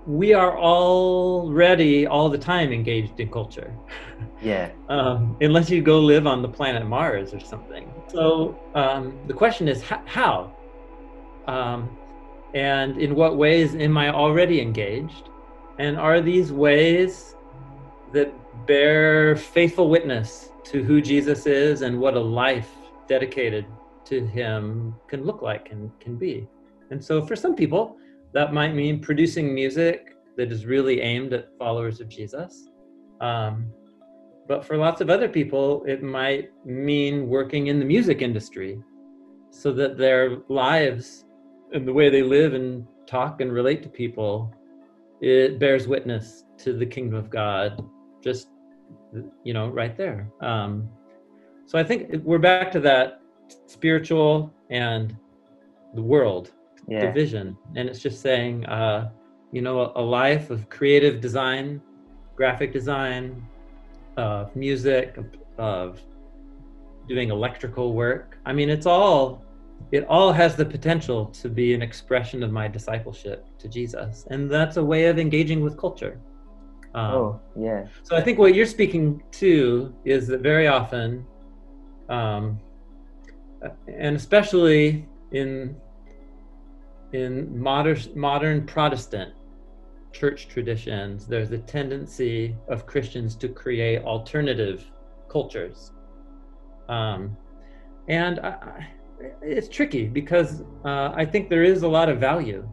we 0.05 0.33
are 0.33 0.57
already 0.57 2.07
all 2.07 2.29
the 2.29 2.37
time 2.37 2.71
engaged 2.71 3.19
in 3.19 3.29
culture. 3.31 3.73
Yeah, 4.41 4.71
um, 4.89 5.37
unless 5.41 5.69
you 5.69 5.81
go 5.81 5.99
live 5.99 6.27
on 6.27 6.41
the 6.41 6.49
planet 6.49 6.85
Mars 6.85 7.33
or 7.33 7.39
something. 7.39 7.91
So 8.07 8.59
um, 8.75 9.17
the 9.27 9.33
question 9.33 9.67
is 9.67 9.81
how? 9.83 10.53
Um, 11.47 11.89
and 12.53 12.97
in 12.97 13.15
what 13.15 13.37
ways 13.37 13.75
am 13.75 13.97
I 13.97 14.09
already 14.09 14.61
engaged? 14.61 15.29
And 15.79 15.97
are 15.97 16.21
these 16.21 16.51
ways 16.51 17.35
that 18.11 18.31
bear 18.67 19.35
faithful 19.35 19.89
witness 19.89 20.49
to 20.65 20.83
who 20.83 21.01
Jesus 21.01 21.45
is 21.45 21.81
and 21.81 21.99
what 21.99 22.13
a 22.15 22.19
life 22.19 22.69
dedicated 23.07 23.65
to 24.05 24.25
him 24.25 24.95
can 25.07 25.23
look 25.23 25.41
like 25.41 25.71
and 25.71 25.91
can 25.99 26.15
be? 26.15 26.47
And 26.91 27.03
so 27.03 27.25
for 27.25 27.35
some 27.35 27.55
people, 27.55 27.97
that 28.33 28.53
might 28.53 28.73
mean 28.73 28.99
producing 28.99 29.53
music 29.53 30.17
that 30.37 30.51
is 30.51 30.65
really 30.65 31.01
aimed 31.01 31.33
at 31.33 31.55
followers 31.57 32.01
of 32.01 32.09
Jesus. 32.09 32.69
Um, 33.21 33.71
but 34.47 34.65
for 34.65 34.75
lots 34.75 35.01
of 35.01 35.09
other 35.09 35.29
people, 35.29 35.83
it 35.87 36.03
might 36.03 36.49
mean 36.65 37.29
working 37.29 37.67
in 37.67 37.79
the 37.79 37.85
music 37.85 38.21
industry 38.21 38.81
so 39.51 39.71
that 39.73 39.97
their 39.97 40.37
lives 40.49 41.25
and 41.73 41.87
the 41.87 41.93
way 41.93 42.09
they 42.09 42.23
live 42.23 42.53
and 42.53 42.85
talk 43.05 43.39
and 43.41 43.53
relate 43.53 43.83
to 43.83 43.89
people, 43.89 44.53
it 45.21 45.59
bears 45.59 45.87
witness 45.87 46.43
to 46.57 46.73
the 46.73 46.85
kingdom 46.85 47.17
of 47.17 47.29
God, 47.29 47.85
just, 48.21 48.49
you 49.43 49.53
know, 49.53 49.69
right 49.69 49.95
there. 49.95 50.27
Um, 50.41 50.89
so 51.65 51.77
I 51.77 51.83
think 51.83 52.23
we're 52.23 52.39
back 52.39 52.71
to 52.73 52.79
that 52.81 53.21
spiritual 53.67 54.51
and 54.69 55.15
the 55.93 56.01
world 56.01 56.51
yeah, 56.87 57.05
division. 57.05 57.57
And 57.75 57.89
it's 57.89 57.99
just 57.99 58.21
saying 58.21 58.65
uh, 58.65 59.11
you 59.51 59.61
know 59.61 59.79
a, 59.81 60.01
a 60.01 60.01
life 60.01 60.49
of 60.49 60.69
creative 60.69 61.21
design 61.21 61.81
graphic 62.35 62.73
design 62.73 63.45
of 64.17 64.55
music 64.55 65.17
of, 65.17 65.25
of 65.57 66.01
doing 67.07 67.29
electrical 67.29 67.93
work. 67.93 68.37
I 68.45 68.53
mean 68.53 68.69
it's 68.69 68.85
all 68.85 69.43
it 69.91 70.05
all 70.07 70.31
has 70.31 70.55
the 70.55 70.65
potential 70.65 71.25
to 71.25 71.49
be 71.49 71.73
an 71.73 71.81
expression 71.81 72.41
of 72.41 72.51
my 72.51 72.67
discipleship 72.67 73.47
to 73.59 73.67
jesus. 73.67 74.25
And 74.29 74.49
that's 74.49 74.77
a 74.77 74.83
way 74.83 75.07
of 75.07 75.19
engaging 75.19 75.61
with 75.61 75.77
culture. 75.77 76.19
Um, 76.95 77.13
oh, 77.13 77.41
yeah, 77.59 77.87
so 78.03 78.15
I 78.15 78.21
think 78.21 78.37
what 78.37 78.53
you're 78.53 78.67
speaking 78.67 79.23
to 79.31 79.93
is 80.05 80.27
that 80.27 80.41
very 80.41 80.67
often, 80.67 81.25
um, 82.07 82.59
and 83.87 84.15
especially 84.15 85.07
in 85.31 85.75
in 87.13 87.59
modern 87.59 87.97
modern 88.15 88.65
Protestant 88.65 89.33
church 90.11 90.47
traditions, 90.47 91.25
there's 91.25 91.51
a 91.51 91.57
tendency 91.59 92.55
of 92.67 92.85
Christians 92.85 93.35
to 93.37 93.47
create 93.47 94.03
alternative 94.03 94.91
cultures, 95.29 95.91
um, 96.89 97.37
and 98.07 98.39
I, 98.39 98.87
it's 99.41 99.69
tricky 99.69 100.05
because 100.07 100.63
uh, 100.85 101.13
I 101.15 101.25
think 101.25 101.49
there 101.49 101.63
is 101.63 101.83
a 101.83 101.87
lot 101.87 102.09
of 102.09 102.19
value 102.19 102.67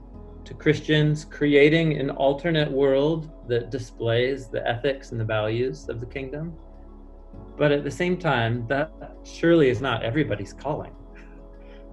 to 0.44 0.54
Christians 0.54 1.24
creating 1.24 1.98
an 1.98 2.10
alternate 2.10 2.70
world 2.70 3.30
that 3.48 3.70
displays 3.70 4.48
the 4.48 4.66
ethics 4.66 5.12
and 5.12 5.20
the 5.20 5.24
values 5.24 5.88
of 5.88 6.00
the 6.00 6.06
kingdom. 6.06 6.54
But 7.56 7.72
at 7.72 7.84
the 7.84 7.90
same 7.90 8.16
time, 8.16 8.66
that 8.68 8.90
surely 9.22 9.68
is 9.68 9.80
not 9.80 10.02
everybody's 10.02 10.52
calling. 10.52 10.92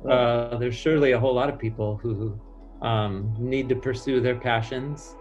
Uh, 0.05 0.57
there's 0.57 0.75
surely 0.75 1.11
a 1.13 1.19
whole 1.19 1.33
lot 1.33 1.49
of 1.49 1.57
people 1.57 1.97
who 1.97 2.39
um, 2.81 3.33
need 3.39 3.67
to 3.69 3.75
pursue 3.75 4.21
their 4.21 4.35
passions, 4.35 5.15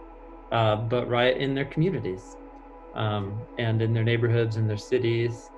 uh, 0.51 0.75
but 0.75 1.07
right 1.09 1.37
in 1.37 1.55
their 1.55 1.65
communities 1.65 2.21
um, 2.95 3.41
and 3.57 3.81
in 3.81 3.93
their 3.93 4.03
neighborhoods 4.03 4.55
and 4.57 4.69
their 4.69 4.77
cities, 4.77 5.49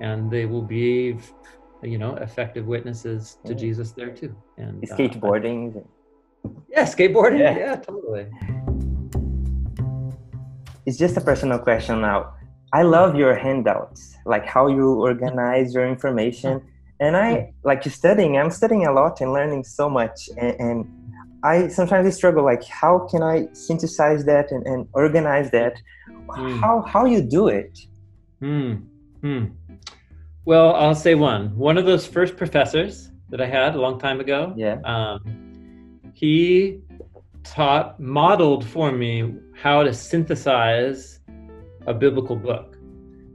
and 0.00 0.30
they 0.30 0.46
will 0.46 0.62
be, 0.62 1.18
you 1.82 1.98
know, 1.98 2.16
effective 2.16 2.66
witnesses 2.66 3.38
to 3.46 3.52
Yeah. 3.52 3.58
Jesus 3.58 3.92
there 3.92 4.10
too. 4.10 4.34
And 4.56 4.84
uh, 4.84 4.94
skateboarding. 4.94 5.84
yeah, 6.68 6.84
skateboarding. 6.84 7.40
Yeah. 7.40 7.58
Yeah, 7.58 7.76
totally. 7.76 8.26
it's 10.88 10.96
just 10.96 11.16
a 11.18 11.20
personal 11.20 11.58
question 11.58 12.00
now. 12.00 12.32
I 12.72 12.82
love 12.82 13.14
your 13.14 13.34
handouts, 13.34 14.16
like 14.24 14.46
how 14.46 14.68
you 14.68 14.94
organize 14.94 15.74
your 15.74 15.86
information. 15.86 16.62
And 17.00 17.16
I 17.16 17.52
like 17.64 17.84
studying. 17.84 18.38
I'm 18.38 18.50
studying 18.50 18.86
a 18.86 18.92
lot 18.92 19.20
and 19.20 19.32
learning 19.32 19.64
so 19.64 19.88
much. 19.88 20.28
And, 20.36 20.60
and 20.60 20.86
I 21.44 21.68
sometimes 21.68 22.06
I 22.06 22.10
struggle, 22.10 22.44
like 22.44 22.64
how 22.64 23.06
can 23.10 23.22
I 23.22 23.48
synthesize 23.52 24.24
that 24.24 24.50
and, 24.50 24.66
and 24.66 24.88
organize 24.92 25.50
that? 25.52 25.74
Mm. 26.28 26.60
How 26.60 26.82
how 26.82 27.04
you 27.04 27.22
do 27.22 27.48
it? 27.48 27.78
Hmm. 28.40 28.74
Hmm. 29.20 29.44
Well, 30.44 30.74
I'll 30.74 30.94
say 30.94 31.14
one. 31.14 31.56
One 31.56 31.76
of 31.76 31.84
those 31.84 32.06
first 32.06 32.36
professors 32.36 33.10
that 33.28 33.40
I 33.40 33.46
had 33.46 33.74
a 33.74 33.80
long 33.80 33.98
time 33.98 34.20
ago. 34.20 34.54
Yeah. 34.56 34.78
Um, 34.84 36.00
he 36.14 36.80
taught, 37.44 38.00
modeled 38.00 38.64
for 38.64 38.90
me 38.90 39.34
how 39.54 39.82
to 39.82 39.92
synthesize 39.92 41.20
a 41.86 41.94
biblical 41.94 42.36
book. 42.36 42.77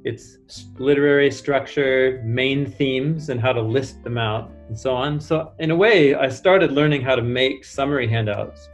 Its 0.06 0.38
literary 0.78 1.32
structure, 1.32 2.22
main 2.26 2.66
themes, 2.66 3.30
and 3.30 3.40
how 3.40 3.54
to 3.54 3.62
list 3.62 4.04
them 4.04 4.18
out, 4.18 4.52
and 4.68 4.78
so 4.78 4.94
on. 4.94 5.20
So, 5.20 5.54
in 5.60 5.72
a 5.72 5.76
way, 5.76 6.16
I 6.16 6.30
started 6.30 6.72
learning 6.72 7.02
how 7.02 7.16
to 7.16 7.22
make 7.22 7.64
summary 7.64 8.08
handouts 8.08 8.70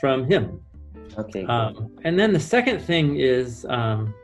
from 0.00 0.24
him. 0.24 0.60
Okay. 1.18 1.44
Um, 1.44 1.90
and 2.04 2.18
then 2.18 2.32
the 2.32 2.40
second 2.40 2.80
thing 2.80 3.16
is 3.16 3.66
um, 3.68 4.14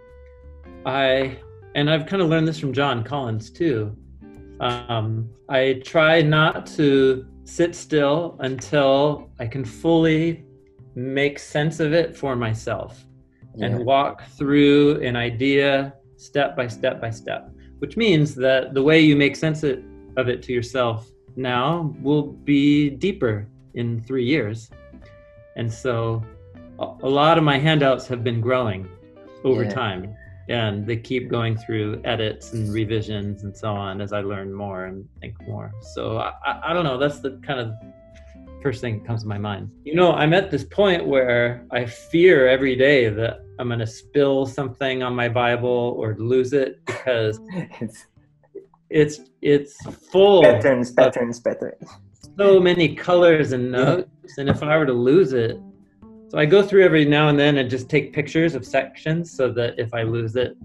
I, 0.86 1.36
and 1.74 1.90
I've 1.90 2.06
kind 2.06 2.22
of 2.22 2.28
learned 2.28 2.46
this 2.46 2.58
from 2.58 2.72
John 2.72 3.02
Collins 3.02 3.50
too. 3.50 3.96
Um, 4.60 5.28
I 5.48 5.82
try 5.84 6.22
not 6.22 6.66
to 6.78 7.26
sit 7.44 7.74
still 7.74 8.36
until 8.40 9.30
I 9.38 9.46
can 9.46 9.64
fully 9.64 10.44
make 10.94 11.38
sense 11.38 11.80
of 11.80 11.92
it 11.92 12.16
for 12.16 12.36
myself 12.36 13.04
yeah. 13.56 13.66
and 13.66 13.84
walk 13.84 14.26
through 14.28 15.00
an 15.02 15.16
idea 15.16 15.94
step 16.24 16.56
by 16.56 16.66
step 16.66 17.00
by 17.00 17.10
step, 17.10 17.50
which 17.78 17.96
means 17.96 18.34
that 18.34 18.74
the 18.74 18.82
way 18.82 18.98
you 19.00 19.14
make 19.16 19.36
sense 19.36 19.62
of 19.62 20.28
it 20.32 20.42
to 20.44 20.52
yourself 20.52 21.10
now 21.36 21.94
will 22.02 22.22
be 22.22 22.90
deeper 22.90 23.48
in 23.74 24.00
three 24.02 24.24
years. 24.24 24.70
And 25.56 25.72
so 25.72 26.22
a 26.78 27.08
lot 27.08 27.38
of 27.38 27.44
my 27.44 27.58
handouts 27.58 28.06
have 28.08 28.22
been 28.24 28.40
growing 28.40 28.88
over 29.44 29.64
Yeah. 29.64 29.70
time 29.70 30.14
and 30.48 30.86
they 30.86 30.96
keep 30.96 31.28
going 31.28 31.56
through 31.56 32.00
edits 32.04 32.52
and 32.52 32.72
revisions 32.72 33.44
and 33.44 33.56
so 33.56 33.72
on 33.72 34.00
as 34.00 34.12
I 34.12 34.20
learn 34.20 34.52
more 34.52 34.84
and 34.86 35.08
think 35.20 35.34
more. 35.48 35.72
So 35.94 36.18
I, 36.18 36.32
I, 36.44 36.70
I 36.70 36.72
don't 36.74 36.84
know, 36.84 36.98
that's 36.98 37.20
the 37.20 37.40
kind 37.46 37.60
of 37.60 37.72
first 38.62 38.80
thing 38.80 38.98
that 38.98 39.06
comes 39.06 39.22
to 39.22 39.28
my 39.28 39.38
mind. 39.38 39.70
You 39.84 39.94
know, 39.94 40.12
I'm 40.12 40.32
at 40.34 40.50
this 40.50 40.64
point 40.64 41.06
where 41.06 41.64
I 41.70 41.86
fear 41.86 42.46
every 42.48 42.76
day 42.76 43.08
that 43.08 43.40
I'm 43.58 43.68
going 43.68 43.78
to 43.80 43.86
spill 43.86 44.46
something 44.46 45.02
on 45.02 45.14
my 45.14 45.28
Bible 45.28 45.94
or 45.98 46.16
lose 46.18 46.52
it 46.52 46.84
because 46.86 47.40
it's 47.80 48.06
it's 48.90 49.20
it's 49.42 49.84
full 50.10 50.42
patterns, 50.42 50.92
patterns, 50.92 51.40
patterns. 51.40 51.88
so 52.36 52.60
many 52.60 52.94
colors 52.94 53.52
and 53.52 53.72
notes 53.72 54.38
and 54.38 54.48
if 54.48 54.62
i 54.62 54.76
were 54.76 54.86
to 54.86 54.92
lose 54.92 55.32
it 55.32 55.58
so 56.28 56.38
i 56.38 56.44
go 56.44 56.62
through 56.62 56.84
every 56.84 57.04
now 57.04 57.28
and 57.28 57.38
then 57.38 57.58
and 57.58 57.68
just 57.68 57.88
take 57.88 58.12
pictures 58.12 58.54
of 58.54 58.64
sections 58.64 59.30
so 59.34 59.50
that 59.50 59.76
if 59.78 59.92
i 59.94 60.02
lose 60.02 60.36
it 60.36 60.56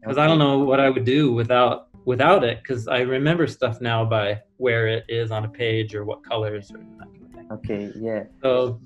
because 0.00 0.18
i 0.18 0.26
don't 0.26 0.38
know 0.38 0.58
what 0.60 0.78
i 0.78 0.88
would 0.88 1.04
do 1.04 1.32
without 1.32 1.88
without 2.04 2.44
it 2.44 2.58
because 2.62 2.86
i 2.88 3.00
remember 3.00 3.46
stuff 3.46 3.80
now 3.80 4.04
by 4.04 4.40
where 4.58 4.86
it 4.86 5.04
is 5.08 5.30
on 5.30 5.44
a 5.44 5.48
page 5.48 5.94
or 5.94 6.04
what 6.04 6.22
colors 6.22 6.70
or 6.70 6.78
that 6.98 7.08
kind 7.08 7.24
of 7.24 7.32
thing 7.32 7.48
Okay. 7.50 7.92
Yeah. 7.96 8.24
so 8.42 8.80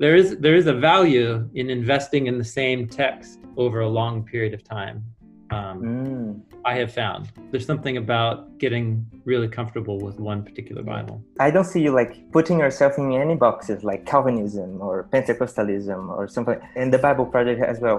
there 0.00 0.16
is 0.16 0.28
there 0.44 0.56
is 0.60 0.66
a 0.66 0.76
value 0.90 1.30
in 1.60 1.66
investing 1.70 2.22
in 2.30 2.34
the 2.38 2.48
same 2.60 2.80
text 2.88 3.38
over 3.56 3.78
a 3.88 3.88
long 4.00 4.14
period 4.32 4.54
of 4.58 4.62
time 4.64 4.98
Um, 5.58 5.76
Mm. 5.82 6.30
I 6.72 6.74
have 6.82 6.92
found 7.00 7.22
there's 7.50 7.66
something 7.72 7.96
about 8.04 8.36
getting 8.64 8.86
really 9.30 9.48
comfortable 9.58 9.96
with 10.06 10.16
one 10.30 10.40
particular 10.48 10.82
Bible. 10.94 11.16
I 11.46 11.48
don't 11.54 11.68
see 11.72 11.80
you 11.86 11.92
like 12.00 12.12
putting 12.36 12.56
yourself 12.64 12.92
in 13.02 13.06
any 13.24 13.36
boxes 13.46 13.78
like 13.90 14.00
Calvinism 14.12 14.70
or 14.86 14.94
Pentecostalism 15.14 16.00
or 16.18 16.24
something, 16.36 16.58
and 16.80 16.88
the 16.96 17.00
Bible 17.08 17.26
Project 17.34 17.58
as 17.72 17.78
well. 17.84 17.98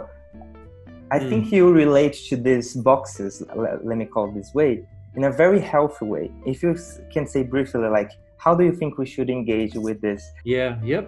I 1.16 1.18
Mm. 1.20 1.30
think 1.30 1.42
you 1.56 1.64
relate 1.84 2.16
to 2.30 2.36
these 2.48 2.70
boxes, 2.92 3.32
le- 3.62 3.80
let 3.90 3.98
me 4.02 4.06
call 4.14 4.26
it 4.30 4.34
this 4.40 4.52
way, 4.60 4.72
in 5.18 5.24
a 5.32 5.34
very 5.44 5.60
healthy 5.74 6.06
way. 6.14 6.26
If 6.54 6.58
you 6.64 6.72
can 7.14 7.26
say 7.34 7.42
briefly, 7.54 7.90
like, 8.00 8.12
how 8.44 8.54
do 8.58 8.64
you 8.68 8.74
think 8.80 8.92
we 9.04 9.08
should 9.14 9.30
engage 9.40 9.74
with 9.88 9.98
this? 10.08 10.22
Yeah, 10.46 10.72
yep. 10.94 11.04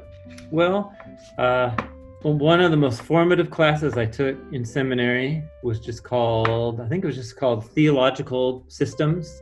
Well, 0.51 0.95
uh, 1.37 1.75
one 2.21 2.61
of 2.61 2.71
the 2.71 2.77
most 2.77 3.01
formative 3.01 3.49
classes 3.49 3.97
I 3.97 4.05
took 4.05 4.37
in 4.51 4.63
seminary 4.63 5.43
was 5.61 5.79
just 5.79 6.03
called, 6.03 6.79
I 6.79 6.87
think 6.87 7.03
it 7.03 7.07
was 7.07 7.17
just 7.17 7.35
called 7.35 7.69
Theological 7.71 8.63
Systems 8.67 9.41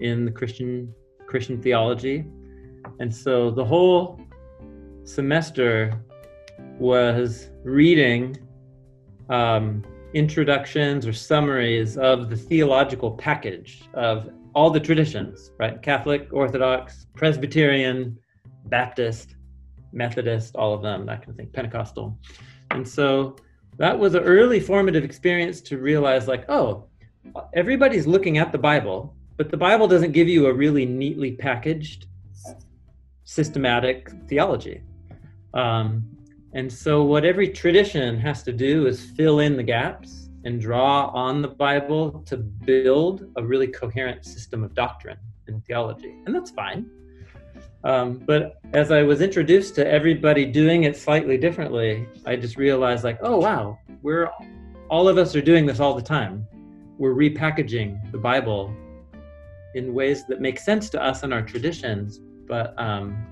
in 0.00 0.24
the 0.24 0.30
Christian 0.30 0.92
Christian 1.26 1.62
theology. 1.62 2.26
And 2.98 3.14
so 3.14 3.50
the 3.50 3.64
whole 3.64 4.20
semester 5.04 6.02
was 6.78 7.50
reading 7.62 8.36
um, 9.30 9.84
introductions 10.14 11.06
or 11.06 11.12
summaries 11.12 11.96
of 11.96 12.28
the 12.28 12.36
theological 12.36 13.12
package 13.12 13.84
of 13.94 14.28
all 14.54 14.70
the 14.70 14.80
traditions, 14.80 15.52
right? 15.58 15.80
Catholic, 15.80 16.28
Orthodox, 16.32 17.06
Presbyterian, 17.14 18.18
Baptist, 18.66 19.36
Methodist, 19.92 20.56
all 20.56 20.74
of 20.74 20.82
them, 20.82 21.06
that 21.06 21.20
kind 21.20 21.30
of 21.30 21.36
thing, 21.36 21.48
Pentecostal. 21.52 22.18
And 22.70 22.86
so 22.86 23.36
that 23.78 23.98
was 23.98 24.14
an 24.14 24.22
early 24.22 24.60
formative 24.60 25.04
experience 25.04 25.60
to 25.62 25.78
realize, 25.78 26.28
like, 26.28 26.44
oh, 26.48 26.86
everybody's 27.54 28.06
looking 28.06 28.38
at 28.38 28.52
the 28.52 28.58
Bible, 28.58 29.14
but 29.36 29.50
the 29.50 29.56
Bible 29.56 29.88
doesn't 29.88 30.12
give 30.12 30.28
you 30.28 30.46
a 30.46 30.52
really 30.52 30.84
neatly 30.86 31.32
packaged, 31.32 32.06
systematic 33.24 34.10
theology. 34.28 34.82
Um, 35.54 36.04
and 36.54 36.70
so, 36.70 37.02
what 37.02 37.24
every 37.24 37.48
tradition 37.48 38.18
has 38.20 38.42
to 38.42 38.52
do 38.52 38.86
is 38.86 39.10
fill 39.16 39.40
in 39.40 39.56
the 39.56 39.62
gaps 39.62 40.28
and 40.44 40.60
draw 40.60 41.06
on 41.08 41.40
the 41.40 41.48
Bible 41.48 42.22
to 42.26 42.36
build 42.36 43.30
a 43.36 43.44
really 43.44 43.68
coherent 43.68 44.24
system 44.24 44.64
of 44.64 44.74
doctrine 44.74 45.18
and 45.46 45.64
theology. 45.64 46.14
And 46.26 46.34
that's 46.34 46.50
fine. 46.50 46.90
Um, 47.84 48.18
but 48.18 48.60
as 48.72 48.90
I 48.90 49.02
was 49.02 49.20
introduced 49.20 49.74
to 49.76 49.86
everybody 49.86 50.44
doing 50.44 50.84
it 50.84 50.96
slightly 50.96 51.36
differently, 51.36 52.06
I 52.24 52.36
just 52.36 52.56
realized, 52.56 53.04
like, 53.04 53.18
oh, 53.22 53.38
wow, 53.38 53.78
we're 54.02 54.30
all 54.88 55.08
of 55.08 55.16
us 55.16 55.34
are 55.34 55.40
doing 55.40 55.64
this 55.66 55.80
all 55.80 55.94
the 55.94 56.02
time. 56.02 56.46
We're 56.98 57.14
repackaging 57.14 58.12
the 58.12 58.18
Bible 58.18 58.74
in 59.74 59.94
ways 59.94 60.26
that 60.26 60.40
make 60.40 60.58
sense 60.58 60.90
to 60.90 61.02
us 61.02 61.22
and 61.22 61.32
our 61.32 61.42
traditions. 61.42 62.20
But 62.46 62.78
um, 62.78 63.26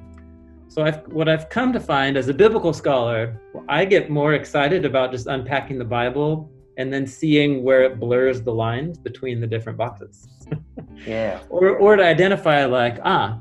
so 0.68 0.82
I've, 0.82 1.06
what 1.08 1.28
I've 1.28 1.48
come 1.50 1.72
to 1.74 1.80
find 1.80 2.16
as 2.16 2.28
a 2.28 2.34
biblical 2.34 2.72
scholar, 2.72 3.38
I 3.68 3.84
get 3.84 4.08
more 4.08 4.32
excited 4.32 4.84
about 4.84 5.12
just 5.12 5.26
unpacking 5.26 5.78
the 5.78 5.84
Bible 5.84 6.50
and 6.78 6.92
then 6.92 7.06
seeing 7.06 7.62
where 7.62 7.82
it 7.82 8.00
blurs 8.00 8.40
the 8.40 8.54
lines 8.54 8.96
between 8.98 9.40
the 9.40 9.46
different 9.46 9.78
boxes. 9.78 10.28
Yeah. 11.06 11.40
or, 11.48 11.78
or 11.78 11.96
to 11.96 12.04
identify, 12.04 12.66
like, 12.66 12.98
ah, 13.04 13.38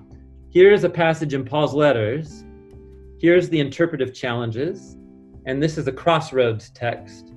here's 0.52 0.84
a 0.84 0.90
passage 0.90 1.34
in 1.34 1.46
Paul's 1.46 1.74
letters, 1.74 2.44
here's 3.20 3.50
the 3.50 3.60
interpretive 3.60 4.14
challenges, 4.14 4.98
and 5.46 5.62
this 5.62 5.78
is 5.78 5.88
a 5.88 5.92
crossroads 5.92 6.70
text. 6.72 7.34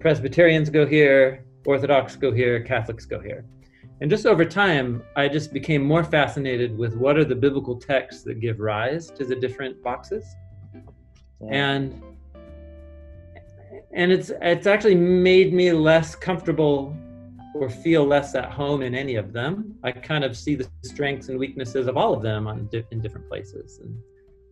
Presbyterians 0.00 0.70
go 0.70 0.86
here, 0.86 1.44
Orthodox 1.66 2.16
go 2.16 2.32
here, 2.32 2.62
Catholics 2.62 3.06
go 3.06 3.20
here. 3.20 3.44
And 4.00 4.10
just 4.10 4.26
over 4.26 4.44
time, 4.44 5.02
I 5.16 5.28
just 5.28 5.52
became 5.52 5.82
more 5.82 6.04
fascinated 6.04 6.76
with 6.76 6.94
what 6.96 7.16
are 7.16 7.24
the 7.24 7.34
biblical 7.34 7.78
texts 7.78 8.22
that 8.24 8.40
give 8.40 8.60
rise 8.60 9.10
to 9.12 9.24
the 9.24 9.36
different 9.36 9.82
boxes. 9.82 10.24
yeah. 11.40 11.48
And 11.50 12.02
and 13.92 14.10
it's 14.10 14.32
it's 14.42 14.66
actually 14.66 14.96
made 14.96 15.54
me 15.54 15.72
less 15.72 16.16
comfortable 16.16 16.96
or 17.54 17.70
feel 17.70 18.04
less 18.04 18.34
at 18.34 18.50
home 18.50 18.82
in 18.82 18.94
any 18.94 19.14
of 19.14 19.32
them. 19.32 19.76
I 19.84 19.92
kind 19.92 20.24
of 20.24 20.36
see 20.36 20.56
the 20.56 20.68
strengths 20.82 21.28
and 21.28 21.38
weaknesses 21.38 21.86
of 21.86 21.96
all 21.96 22.12
of 22.12 22.22
them 22.22 22.46
on 22.46 22.68
in 22.90 23.00
different 23.00 23.28
places. 23.28 23.78
And 23.82 23.96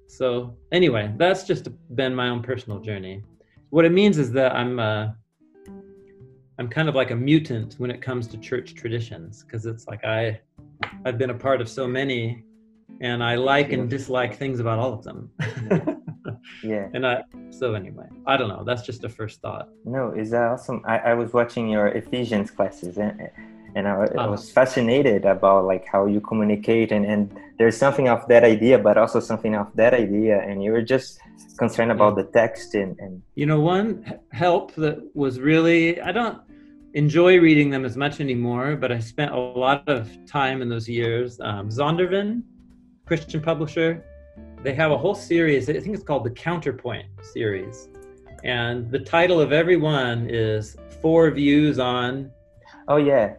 so 0.07 0.57
anyway, 0.71 1.13
that's 1.17 1.45
just 1.45 1.69
been 1.97 2.15
my 2.15 2.29
own 2.29 2.43
personal 2.43 2.79
journey. 2.79 3.23
What 3.71 3.85
it 3.85 3.93
means 3.93 4.19
is 4.19 4.31
that 4.33 4.55
I'm 4.55 4.79
uh, 4.79 5.09
I'm 6.59 6.69
kind 6.69 6.89
of 6.89 6.95
like 6.95 7.11
a 7.11 7.17
mutant 7.17 7.75
when 7.79 7.91
it 7.91 8.01
comes 8.01 8.29
to 8.29 8.39
church 8.39 8.75
traditions 8.75 9.43
because 9.43 9.67
it's 9.67 9.89
like 9.89 10.05
I 10.05 10.41
I've 11.05 11.19
been 11.19 11.31
a 11.31 11.35
part 11.35 11.61
of 11.61 11.69
so 11.69 11.89
many 11.89 12.45
and 13.01 13.25
I 13.25 13.35
like 13.35 13.73
and 13.73 13.91
dislike 13.91 14.37
things 14.37 14.61
about 14.61 14.79
all 14.79 14.93
of 14.93 15.03
them. 15.03 15.31
yeah. 16.63 16.89
and 16.95 17.07
I 17.07 17.25
so 17.51 17.75
anyway, 17.75 18.09
I 18.27 18.37
don't 18.37 18.49
know. 18.49 18.63
That's 18.65 18.83
just 18.83 19.05
a 19.05 19.09
first 19.09 19.41
thought. 19.41 19.69
No, 19.85 20.13
is 20.13 20.31
that 20.31 20.43
awesome. 20.53 20.83
I, 20.85 20.99
I 21.11 21.15
was 21.15 21.33
watching 21.33 21.69
your 21.69 21.89
Ephesians 21.89 22.51
classes 22.51 22.99
and, 22.99 23.13
and 23.77 23.89
I, 23.89 23.93
I 23.93 24.05
Uh-huh. 24.05 24.31
was 24.35 24.51
fascinated 24.51 25.25
about 25.25 25.65
like 25.73 25.85
how 25.95 26.03
you 26.07 26.21
communicate 26.21 26.93
and, 26.93 27.05
and 27.13 27.21
there's 27.59 27.77
something 27.77 28.09
of 28.09 28.21
that 28.29 28.45
idea, 28.45 28.77
but 28.79 28.95
also 29.03 29.19
something 29.21 29.55
of 29.55 29.69
that 29.77 29.95
idea. 29.95 30.41
And 30.47 30.63
you 30.65 30.71
were 30.73 30.83
just 30.83 31.09
concerned 31.59 31.93
about 31.93 32.17
the 32.17 32.25
text 32.41 32.75
and, 32.75 32.99
and 32.99 33.23
You 33.35 33.47
know, 33.47 33.61
one 33.61 33.89
help 34.33 34.75
that 34.85 34.97
was 35.15 35.41
really 35.41 36.01
I 36.01 36.13
don't 36.13 36.39
enjoy 36.95 37.33
reading 37.41 37.71
them 37.71 37.85
as 37.91 37.97
much 37.97 38.21
anymore, 38.21 38.77
but 38.77 38.91
I 38.93 38.99
spent 38.99 39.31
a 39.33 39.39
lot 39.39 39.89
of 39.89 40.03
time 40.27 40.61
in 40.63 40.69
those 40.69 40.89
years. 40.89 41.41
Um, 41.41 41.69
Zondervan, 41.71 42.43
Christian 43.07 43.41
publisher, 43.41 44.05
they 44.63 44.75
have 44.75 44.93
a 44.93 44.99
whole 44.99 45.15
series. 45.15 45.69
I 45.69 45.75
think 45.81 45.95
it's 45.95 46.05
called 46.05 46.25
the 46.25 46.31
Counterpoint 46.31 47.07
series, 47.23 47.89
and 48.45 48.91
the 48.91 48.99
title 48.99 49.41
of 49.41 49.53
every 49.53 49.77
one 49.77 50.29
is 50.29 50.77
four 51.01 51.31
views 51.31 51.79
on 51.79 52.31
oh 52.89 52.97
yeah, 52.97 53.35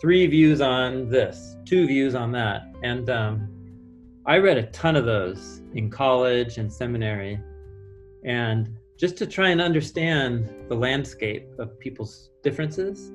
three 0.00 0.26
views 0.26 0.60
on 0.60 1.08
this, 1.08 1.56
two 1.64 1.86
views 1.86 2.14
on 2.14 2.32
that. 2.32 2.62
And 2.82 3.08
um, 3.10 3.48
I 4.26 4.38
read 4.38 4.58
a 4.58 4.64
ton 4.64 4.96
of 4.96 5.04
those 5.04 5.62
in 5.74 5.90
college 5.90 6.58
and 6.58 6.72
seminary. 6.72 7.40
And 8.24 8.76
just 8.98 9.16
to 9.18 9.26
try 9.26 9.50
and 9.50 9.60
understand 9.60 10.50
the 10.68 10.74
landscape 10.74 11.48
of 11.58 11.78
people's 11.78 12.30
differences. 12.42 13.12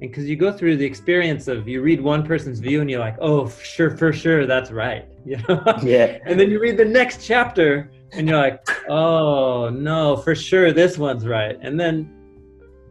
And 0.00 0.10
because 0.10 0.28
you 0.28 0.36
go 0.36 0.52
through 0.52 0.76
the 0.76 0.84
experience 0.84 1.48
of 1.48 1.66
you 1.66 1.82
read 1.82 2.00
one 2.00 2.24
person's 2.24 2.60
view 2.60 2.80
and 2.80 2.90
you're 2.90 3.00
like, 3.00 3.16
oh, 3.20 3.48
sure, 3.48 3.96
for 3.96 4.12
sure, 4.12 4.46
that's 4.46 4.70
right. 4.70 5.06
You 5.28 5.36
know? 5.46 5.62
yeah, 5.82 6.20
and 6.24 6.40
then 6.40 6.50
you 6.50 6.58
read 6.58 6.78
the 6.78 6.84
next 6.86 7.22
chapter 7.22 7.90
and 8.12 8.28
you're 8.28 8.38
like 8.38 8.66
oh 8.88 9.68
no 9.70 10.16
for 10.16 10.34
sure 10.34 10.72
this 10.72 10.98
one's 10.98 11.26
right 11.26 11.58
and 11.60 11.78
then 11.78 12.10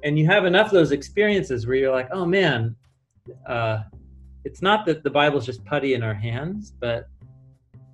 and 0.03 0.17
you 0.17 0.25
have 0.25 0.45
enough 0.45 0.67
of 0.67 0.73
those 0.73 0.91
experiences 0.91 1.65
where 1.65 1.75
you're 1.75 1.91
like 1.91 2.07
oh 2.11 2.25
man 2.25 2.75
uh, 3.45 3.79
it's 4.45 4.61
not 4.61 4.85
that 4.85 5.03
the 5.03 5.09
bible's 5.09 5.45
just 5.45 5.63
putty 5.65 5.93
in 5.93 6.03
our 6.03 6.13
hands 6.13 6.71
but 6.79 7.09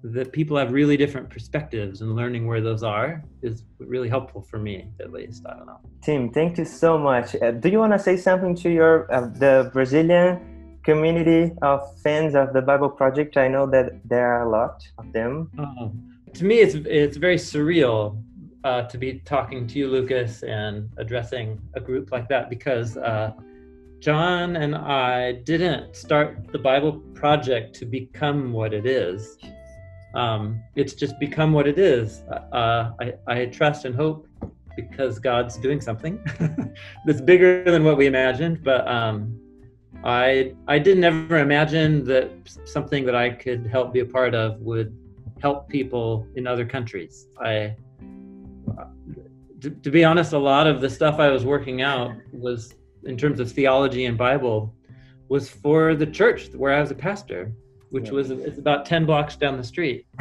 that 0.04 0.32
people 0.32 0.58
have 0.58 0.72
really 0.72 0.98
different 0.98 1.30
perspectives 1.30 2.02
and 2.02 2.16
learning 2.16 2.46
where 2.46 2.62
those 2.62 2.84
are 2.84 3.24
is 3.42 3.63
really 3.80 4.10
helpful 4.10 4.42
for 4.42 4.60
me 4.60 4.89
at 5.00 5.12
least 5.12 5.46
i 5.48 5.56
don't 5.56 5.66
know 5.66 5.80
Tim, 6.04 6.32
thank 6.32 6.58
you 6.58 6.66
so 6.66 6.98
much. 6.98 7.34
Uh, 7.42 7.52
do 7.52 7.70
you 7.70 7.80
want 7.80 7.94
to 7.94 8.00
say 8.00 8.18
something 8.18 8.56
to 8.56 8.70
your 8.70 9.10
uh, 9.10 9.28
the 9.28 9.70
Brazilian 9.72 10.78
community 10.84 11.56
of 11.62 11.80
fans 12.02 12.36
of 12.36 12.52
the 12.52 12.62
Bible 12.62 12.89
Project? 12.89 13.38
I 13.38 13.48
know 13.48 13.66
that 13.68 14.02
there 14.04 14.28
are 14.34 14.46
a 14.46 14.50
lot 14.50 14.84
of 14.98 15.13
them. 15.13 15.50
Um, 15.58 16.13
to 16.34 16.44
me, 16.44 16.60
it's 16.60 16.76
it's 16.76 17.16
very 17.16 17.38
surreal 17.38 18.22
uh, 18.66 18.82
to 18.82 18.98
be 18.98 19.20
talking 19.20 19.66
to 19.66 19.80
you, 19.80 19.88
Lucas, 19.88 20.44
and 20.44 20.89
addressing 20.98 21.58
a 21.76 21.80
group 21.80 22.12
like 22.12 22.28
that 22.28 22.50
because 22.50 22.98
uh, 22.98 23.32
Jon 24.00 24.58
and 24.58 24.76
I 24.76 25.32
didn't 25.32 25.96
start 25.96 26.52
the 26.52 26.60
Bible 26.60 27.00
Project 27.13 27.76
to 27.76 27.86
become 27.86 28.52
what 28.52 28.74
it 28.74 28.86
is. 28.86 29.38
Um, 30.14 30.61
it's 30.76 30.93
just 30.93 31.20
become 31.20 31.53
what 31.53 31.68
it 31.68 31.80
is. 31.80 32.22
Uh, 32.51 32.91
I, 32.99 33.14
I 33.28 33.45
trust 33.45 33.86
and 33.86 33.95
hope 33.95 34.28
because 34.76 35.20
God's 35.20 35.57
doing 35.57 35.82
something 35.82 36.24
that's 37.05 37.22
bigger 37.22 37.64
than 37.64 37.84
what 37.84 37.97
we 37.97 38.07
imagined, 38.07 38.64
but. 38.64 38.88
Um, 38.88 39.39
I 40.05 40.53
I 40.68 40.80
didn't 40.80 41.05
ever 41.05 41.38
imagine 41.38 42.03
that 42.05 42.30
something 42.66 43.05
that 43.05 43.16
I 43.16 43.30
could 43.30 43.66
help 43.68 43.93
be 43.93 44.01
a 44.01 44.05
part 44.05 44.36
of 44.36 44.59
would 44.59 44.93
help 45.41 45.70
people 45.70 46.28
in 46.36 46.45
other 46.45 46.66
countries. 46.66 47.28
I 47.39 47.78
to, 49.64 49.70
to 49.70 49.91
be 49.91 50.03
honest, 50.03 50.34
a 50.34 50.38
lot 50.38 50.68
of 50.68 50.82
the 50.82 50.89
stuff 50.89 51.20
I 51.20 51.30
was 51.30 51.45
working 51.45 51.82
out 51.82 52.11
was 52.34 52.76
in 53.05 53.16
terms 53.18 53.39
of 53.39 53.49
theology 53.49 54.05
and 54.05 54.18
Bible 54.18 54.76
was 55.30 55.49
for 55.49 55.95
the 55.95 56.05
church 56.05 56.49
where 56.53 56.74
I 56.74 56.82
was 56.82 56.91
a 56.91 56.95
pastor, 56.95 57.53
which 57.94 58.10
was 58.10 58.32
it's 58.32 58.58
about 58.58 58.88
10 58.88 59.06
blocks 59.06 59.36
down 59.36 59.56
the 59.56 59.64
street. 59.64 60.08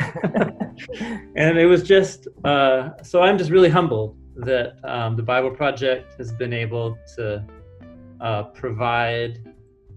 and 1.37 1.57
it 1.59 1.65
was 1.65 1.83
just 1.83 2.29
uh, 2.45 2.91
so 3.03 3.23
I'm 3.23 3.39
just 3.39 3.51
really 3.51 3.71
humbled 3.71 4.15
that 4.37 4.77
um, 4.85 5.17
the 5.17 5.23
Bible 5.23 5.51
Project 5.51 6.15
has 6.19 6.33
been 6.33 6.53
able 6.53 6.99
to 7.17 7.43
uh, 8.21 8.43
provide 8.61 9.55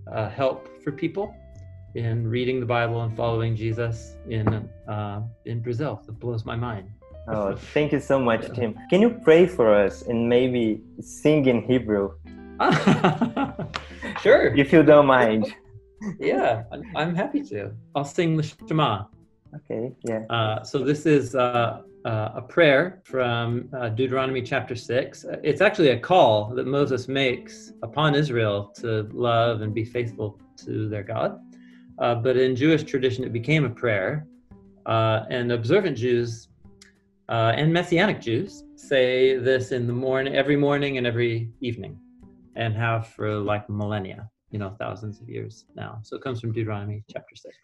uh, 0.09 0.30
help 0.30 0.69
for 0.82 0.93
people 0.93 1.36
in 1.95 2.26
reading 2.26 2.61
the 2.61 2.65
Bible 2.65 3.01
and 3.01 3.13
following 3.15 3.57
Jesus 3.57 4.15
in 4.30 4.47
uh, 4.88 5.21
in 5.43 5.59
Brazil. 5.59 6.01
That 6.05 6.17
blows 6.17 6.45
my 6.45 6.55
mind. 6.55 6.89
Oh, 7.28 7.55
thank 7.73 7.91
you 7.91 7.99
so 7.99 8.19
much, 8.19 8.55
Tim. 8.55 8.80
Can 8.89 9.01
you 9.01 9.09
pray 9.09 9.47
for 9.47 9.76
us 9.76 10.03
and 10.03 10.30
maybe 10.30 10.82
sing 11.01 11.45
in 11.47 11.61
Hebrew? 11.63 12.13
sure. 14.21 14.55
If 14.55 14.71
you 14.71 14.82
don't 14.84 15.07
mind. 15.07 15.53
Yeah, 16.19 16.63
I'm 16.95 17.15
happy 17.15 17.41
to. 17.43 17.71
I'll 17.95 18.05
sing 18.05 18.37
the 18.37 18.43
Shema. 18.67 19.05
Okay, 19.55 19.93
yeah. 20.03 20.23
Uh, 20.29 20.63
so 20.63 20.79
this 20.79 21.05
is 21.05 21.35
uh, 21.35 21.81
uh, 22.05 22.31
a 22.35 22.41
prayer 22.41 23.01
from 23.05 23.69
uh, 23.73 23.89
Deuteronomy 23.89 24.41
chapter 24.41 24.75
6. 24.75 25.25
It's 25.43 25.61
actually 25.61 25.89
a 25.89 25.99
call 25.99 26.53
that 26.55 26.67
Moses 26.67 27.07
makes 27.07 27.71
upon 27.81 28.15
Israel 28.15 28.73
to 28.81 29.09
love 29.13 29.61
and 29.61 29.73
be 29.73 29.85
faithful 29.85 30.39
to 30.65 30.89
their 30.89 31.03
God. 31.03 31.39
Uh, 31.97 32.15
but 32.15 32.37
in 32.37 32.55
Jewish 32.55 32.83
tradition, 32.83 33.23
it 33.23 33.31
became 33.31 33.65
a 33.65 33.69
prayer. 33.69 34.27
Uh, 34.85 35.25
and 35.29 35.51
observant 35.51 35.97
Jews 35.97 36.49
uh, 37.29 37.53
and 37.55 37.73
Messianic 37.73 38.21
Jews 38.21 38.63
say 38.75 39.37
this 39.37 39.71
in 39.71 39.87
the 39.87 39.93
morning, 39.93 40.35
every 40.35 40.55
morning 40.55 40.97
and 40.97 41.07
every 41.07 41.49
evening, 41.59 41.97
and 42.55 42.75
have 42.75 43.07
for 43.07 43.35
like 43.35 43.67
millennia, 43.67 44.29
you 44.55 44.59
know 44.59 44.73
thousands 44.79 45.19
of 45.19 45.27
years 45.27 45.65
now. 45.75 45.99
So 46.03 46.15
it 46.15 46.21
comes 46.21 46.39
from 46.39 46.53
Deuteronomy 46.53 47.03
chapter 47.11 47.35
six. 47.35 47.57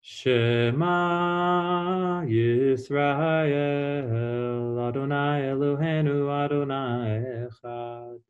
Shema 0.00 0.84
Yisrael 2.22 3.50
Adonai 4.88 5.40
Eloheinu 5.52 6.18
Adonai 6.44 7.48
Echad 7.48 8.20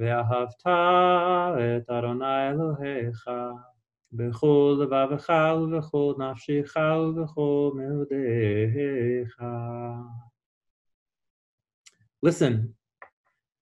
Ve'ahavta 0.00 1.60
et 1.60 1.84
Adonai 1.96 2.54
Elohecha 2.54 3.40
B'chol 4.16 4.78
levavcha 4.80 5.42
u'b'chol 5.60 6.16
nafshicha 6.16 6.86
u'b'chol 7.04 7.68
meudecha 7.76 9.52
Listen, 12.22 12.54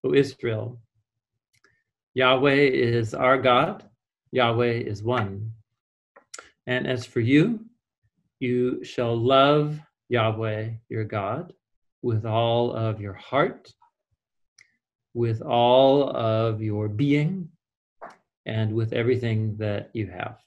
O 0.05 0.15
Israel, 0.15 0.79
Yahweh 2.15 2.71
is 2.73 3.15
our 3.15 3.39
God, 3.39 3.85
Yahweh 4.33 4.73
is 4.73 5.03
one. 5.03 5.53
And 6.67 6.87
as 6.87 7.07
for 7.07 7.21
you, 7.21 7.67
you 8.41 8.85
shall 8.85 9.17
love 9.17 9.79
Yahweh 10.09 10.71
your 10.89 11.05
God 11.05 11.53
with 12.03 12.25
all 12.27 12.73
of 12.73 13.01
your 13.01 13.13
heart, 13.15 13.73
with 15.15 15.43
all 15.43 16.11
of 16.11 16.63
your 16.63 16.89
being, 16.89 17.51
and 18.47 18.73
with 18.75 18.93
everything 18.93 19.57
that 19.59 19.91
you 19.93 20.07
have. 20.09 20.39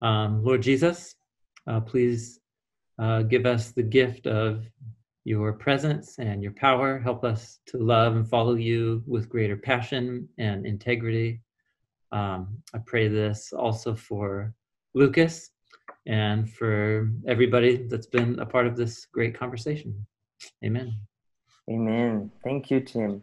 Um, 0.00 0.42
Lord 0.44 0.62
Jesus, 0.62 1.14
uh, 1.66 1.80
please 1.80 2.40
uh, 2.98 3.22
give 3.22 3.44
us 3.46 3.72
the 3.72 3.82
gift 3.82 4.26
of 4.26 4.64
your 5.24 5.52
presence 5.52 6.18
and 6.18 6.42
your 6.42 6.52
power. 6.52 6.98
Help 6.98 7.24
us 7.24 7.58
to 7.66 7.78
love 7.78 8.16
and 8.16 8.28
follow 8.28 8.54
you 8.54 9.02
with 9.06 9.28
greater 9.28 9.56
passion 9.56 10.28
and 10.38 10.66
integrity. 10.66 11.40
Um, 12.12 12.58
I 12.74 12.78
pray 12.78 13.08
this 13.08 13.52
also 13.52 13.94
for 13.94 14.54
Lucas 14.94 15.50
and 16.06 16.50
for 16.50 17.10
everybody 17.26 17.86
that's 17.88 18.06
been 18.06 18.38
a 18.40 18.46
part 18.46 18.66
of 18.66 18.76
this 18.76 19.06
great 19.12 19.38
conversation. 19.38 20.06
Amen. 20.64 20.96
Amen. 21.68 22.30
Thank 22.42 22.72
you, 22.72 22.80
Tim. 22.80 23.22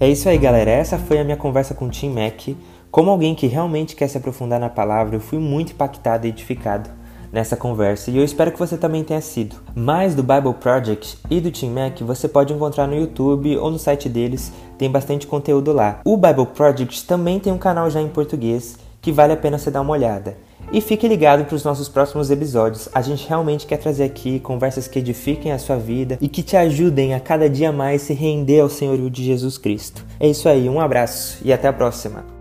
É 0.00 0.08
isso 0.08 0.28
aí, 0.30 0.38
galera. 0.38 0.70
Essa 0.70 0.98
foi 0.98 1.18
a 1.18 1.24
minha 1.24 1.36
conversa 1.36 1.74
com 1.74 1.90
Tim 1.90 2.08
Mackie. 2.08 2.56
Como 2.90 3.10
alguém 3.10 3.34
que 3.34 3.46
realmente 3.46 3.94
quer 3.94 4.08
se 4.08 4.16
aprofundar 4.16 4.58
na 4.58 4.70
palavra, 4.70 5.14
eu 5.14 5.20
fui 5.20 5.38
muito 5.38 5.72
impactado 5.72 6.26
e 6.26 6.30
edificado 6.30 6.90
nessa 7.32 7.56
conversa 7.56 8.10
e 8.10 8.16
eu 8.16 8.24
espero 8.24 8.52
que 8.52 8.58
você 8.58 8.76
também 8.76 9.04
tenha 9.04 9.20
sido. 9.20 9.56
Mais 9.74 10.14
do 10.14 10.22
Bible 10.22 10.54
Project 10.54 11.18
e 11.30 11.40
do 11.40 11.50
Tim 11.50 11.70
Mack 11.70 12.02
você 12.02 12.28
pode 12.28 12.52
encontrar 12.52 12.86
no 12.86 12.96
YouTube 12.96 13.56
ou 13.56 13.70
no 13.70 13.78
site 13.78 14.08
deles, 14.08 14.52
tem 14.78 14.90
bastante 14.90 15.26
conteúdo 15.26 15.72
lá. 15.72 16.00
O 16.04 16.16
Bible 16.16 16.46
Project 16.46 17.04
também 17.06 17.38
tem 17.38 17.52
um 17.52 17.58
canal 17.58 17.90
já 17.90 18.00
em 18.00 18.08
português 18.08 18.78
que 19.00 19.12
vale 19.12 19.32
a 19.32 19.36
pena 19.36 19.58
você 19.58 19.70
dar 19.70 19.80
uma 19.80 19.92
olhada. 19.92 20.36
E 20.72 20.80
fique 20.80 21.08
ligado 21.08 21.44
para 21.44 21.56
os 21.56 21.64
nossos 21.64 21.88
próximos 21.88 22.30
episódios. 22.30 22.88
A 22.94 23.02
gente 23.02 23.26
realmente 23.26 23.66
quer 23.66 23.78
trazer 23.78 24.04
aqui 24.04 24.38
conversas 24.38 24.86
que 24.86 25.00
edifiquem 25.00 25.50
a 25.50 25.58
sua 25.58 25.76
vida 25.76 26.16
e 26.20 26.28
que 26.28 26.42
te 26.42 26.56
ajudem 26.56 27.14
a 27.14 27.20
cada 27.20 27.48
dia 27.50 27.72
mais 27.72 28.02
se 28.02 28.12
render 28.12 28.60
ao 28.60 28.68
Senhorio 28.68 29.10
de 29.10 29.24
Jesus 29.24 29.58
Cristo. 29.58 30.04
É 30.20 30.28
isso 30.28 30.48
aí, 30.48 30.68
um 30.68 30.80
abraço 30.80 31.38
e 31.44 31.52
até 31.52 31.66
a 31.66 31.72
próxima. 31.72 32.39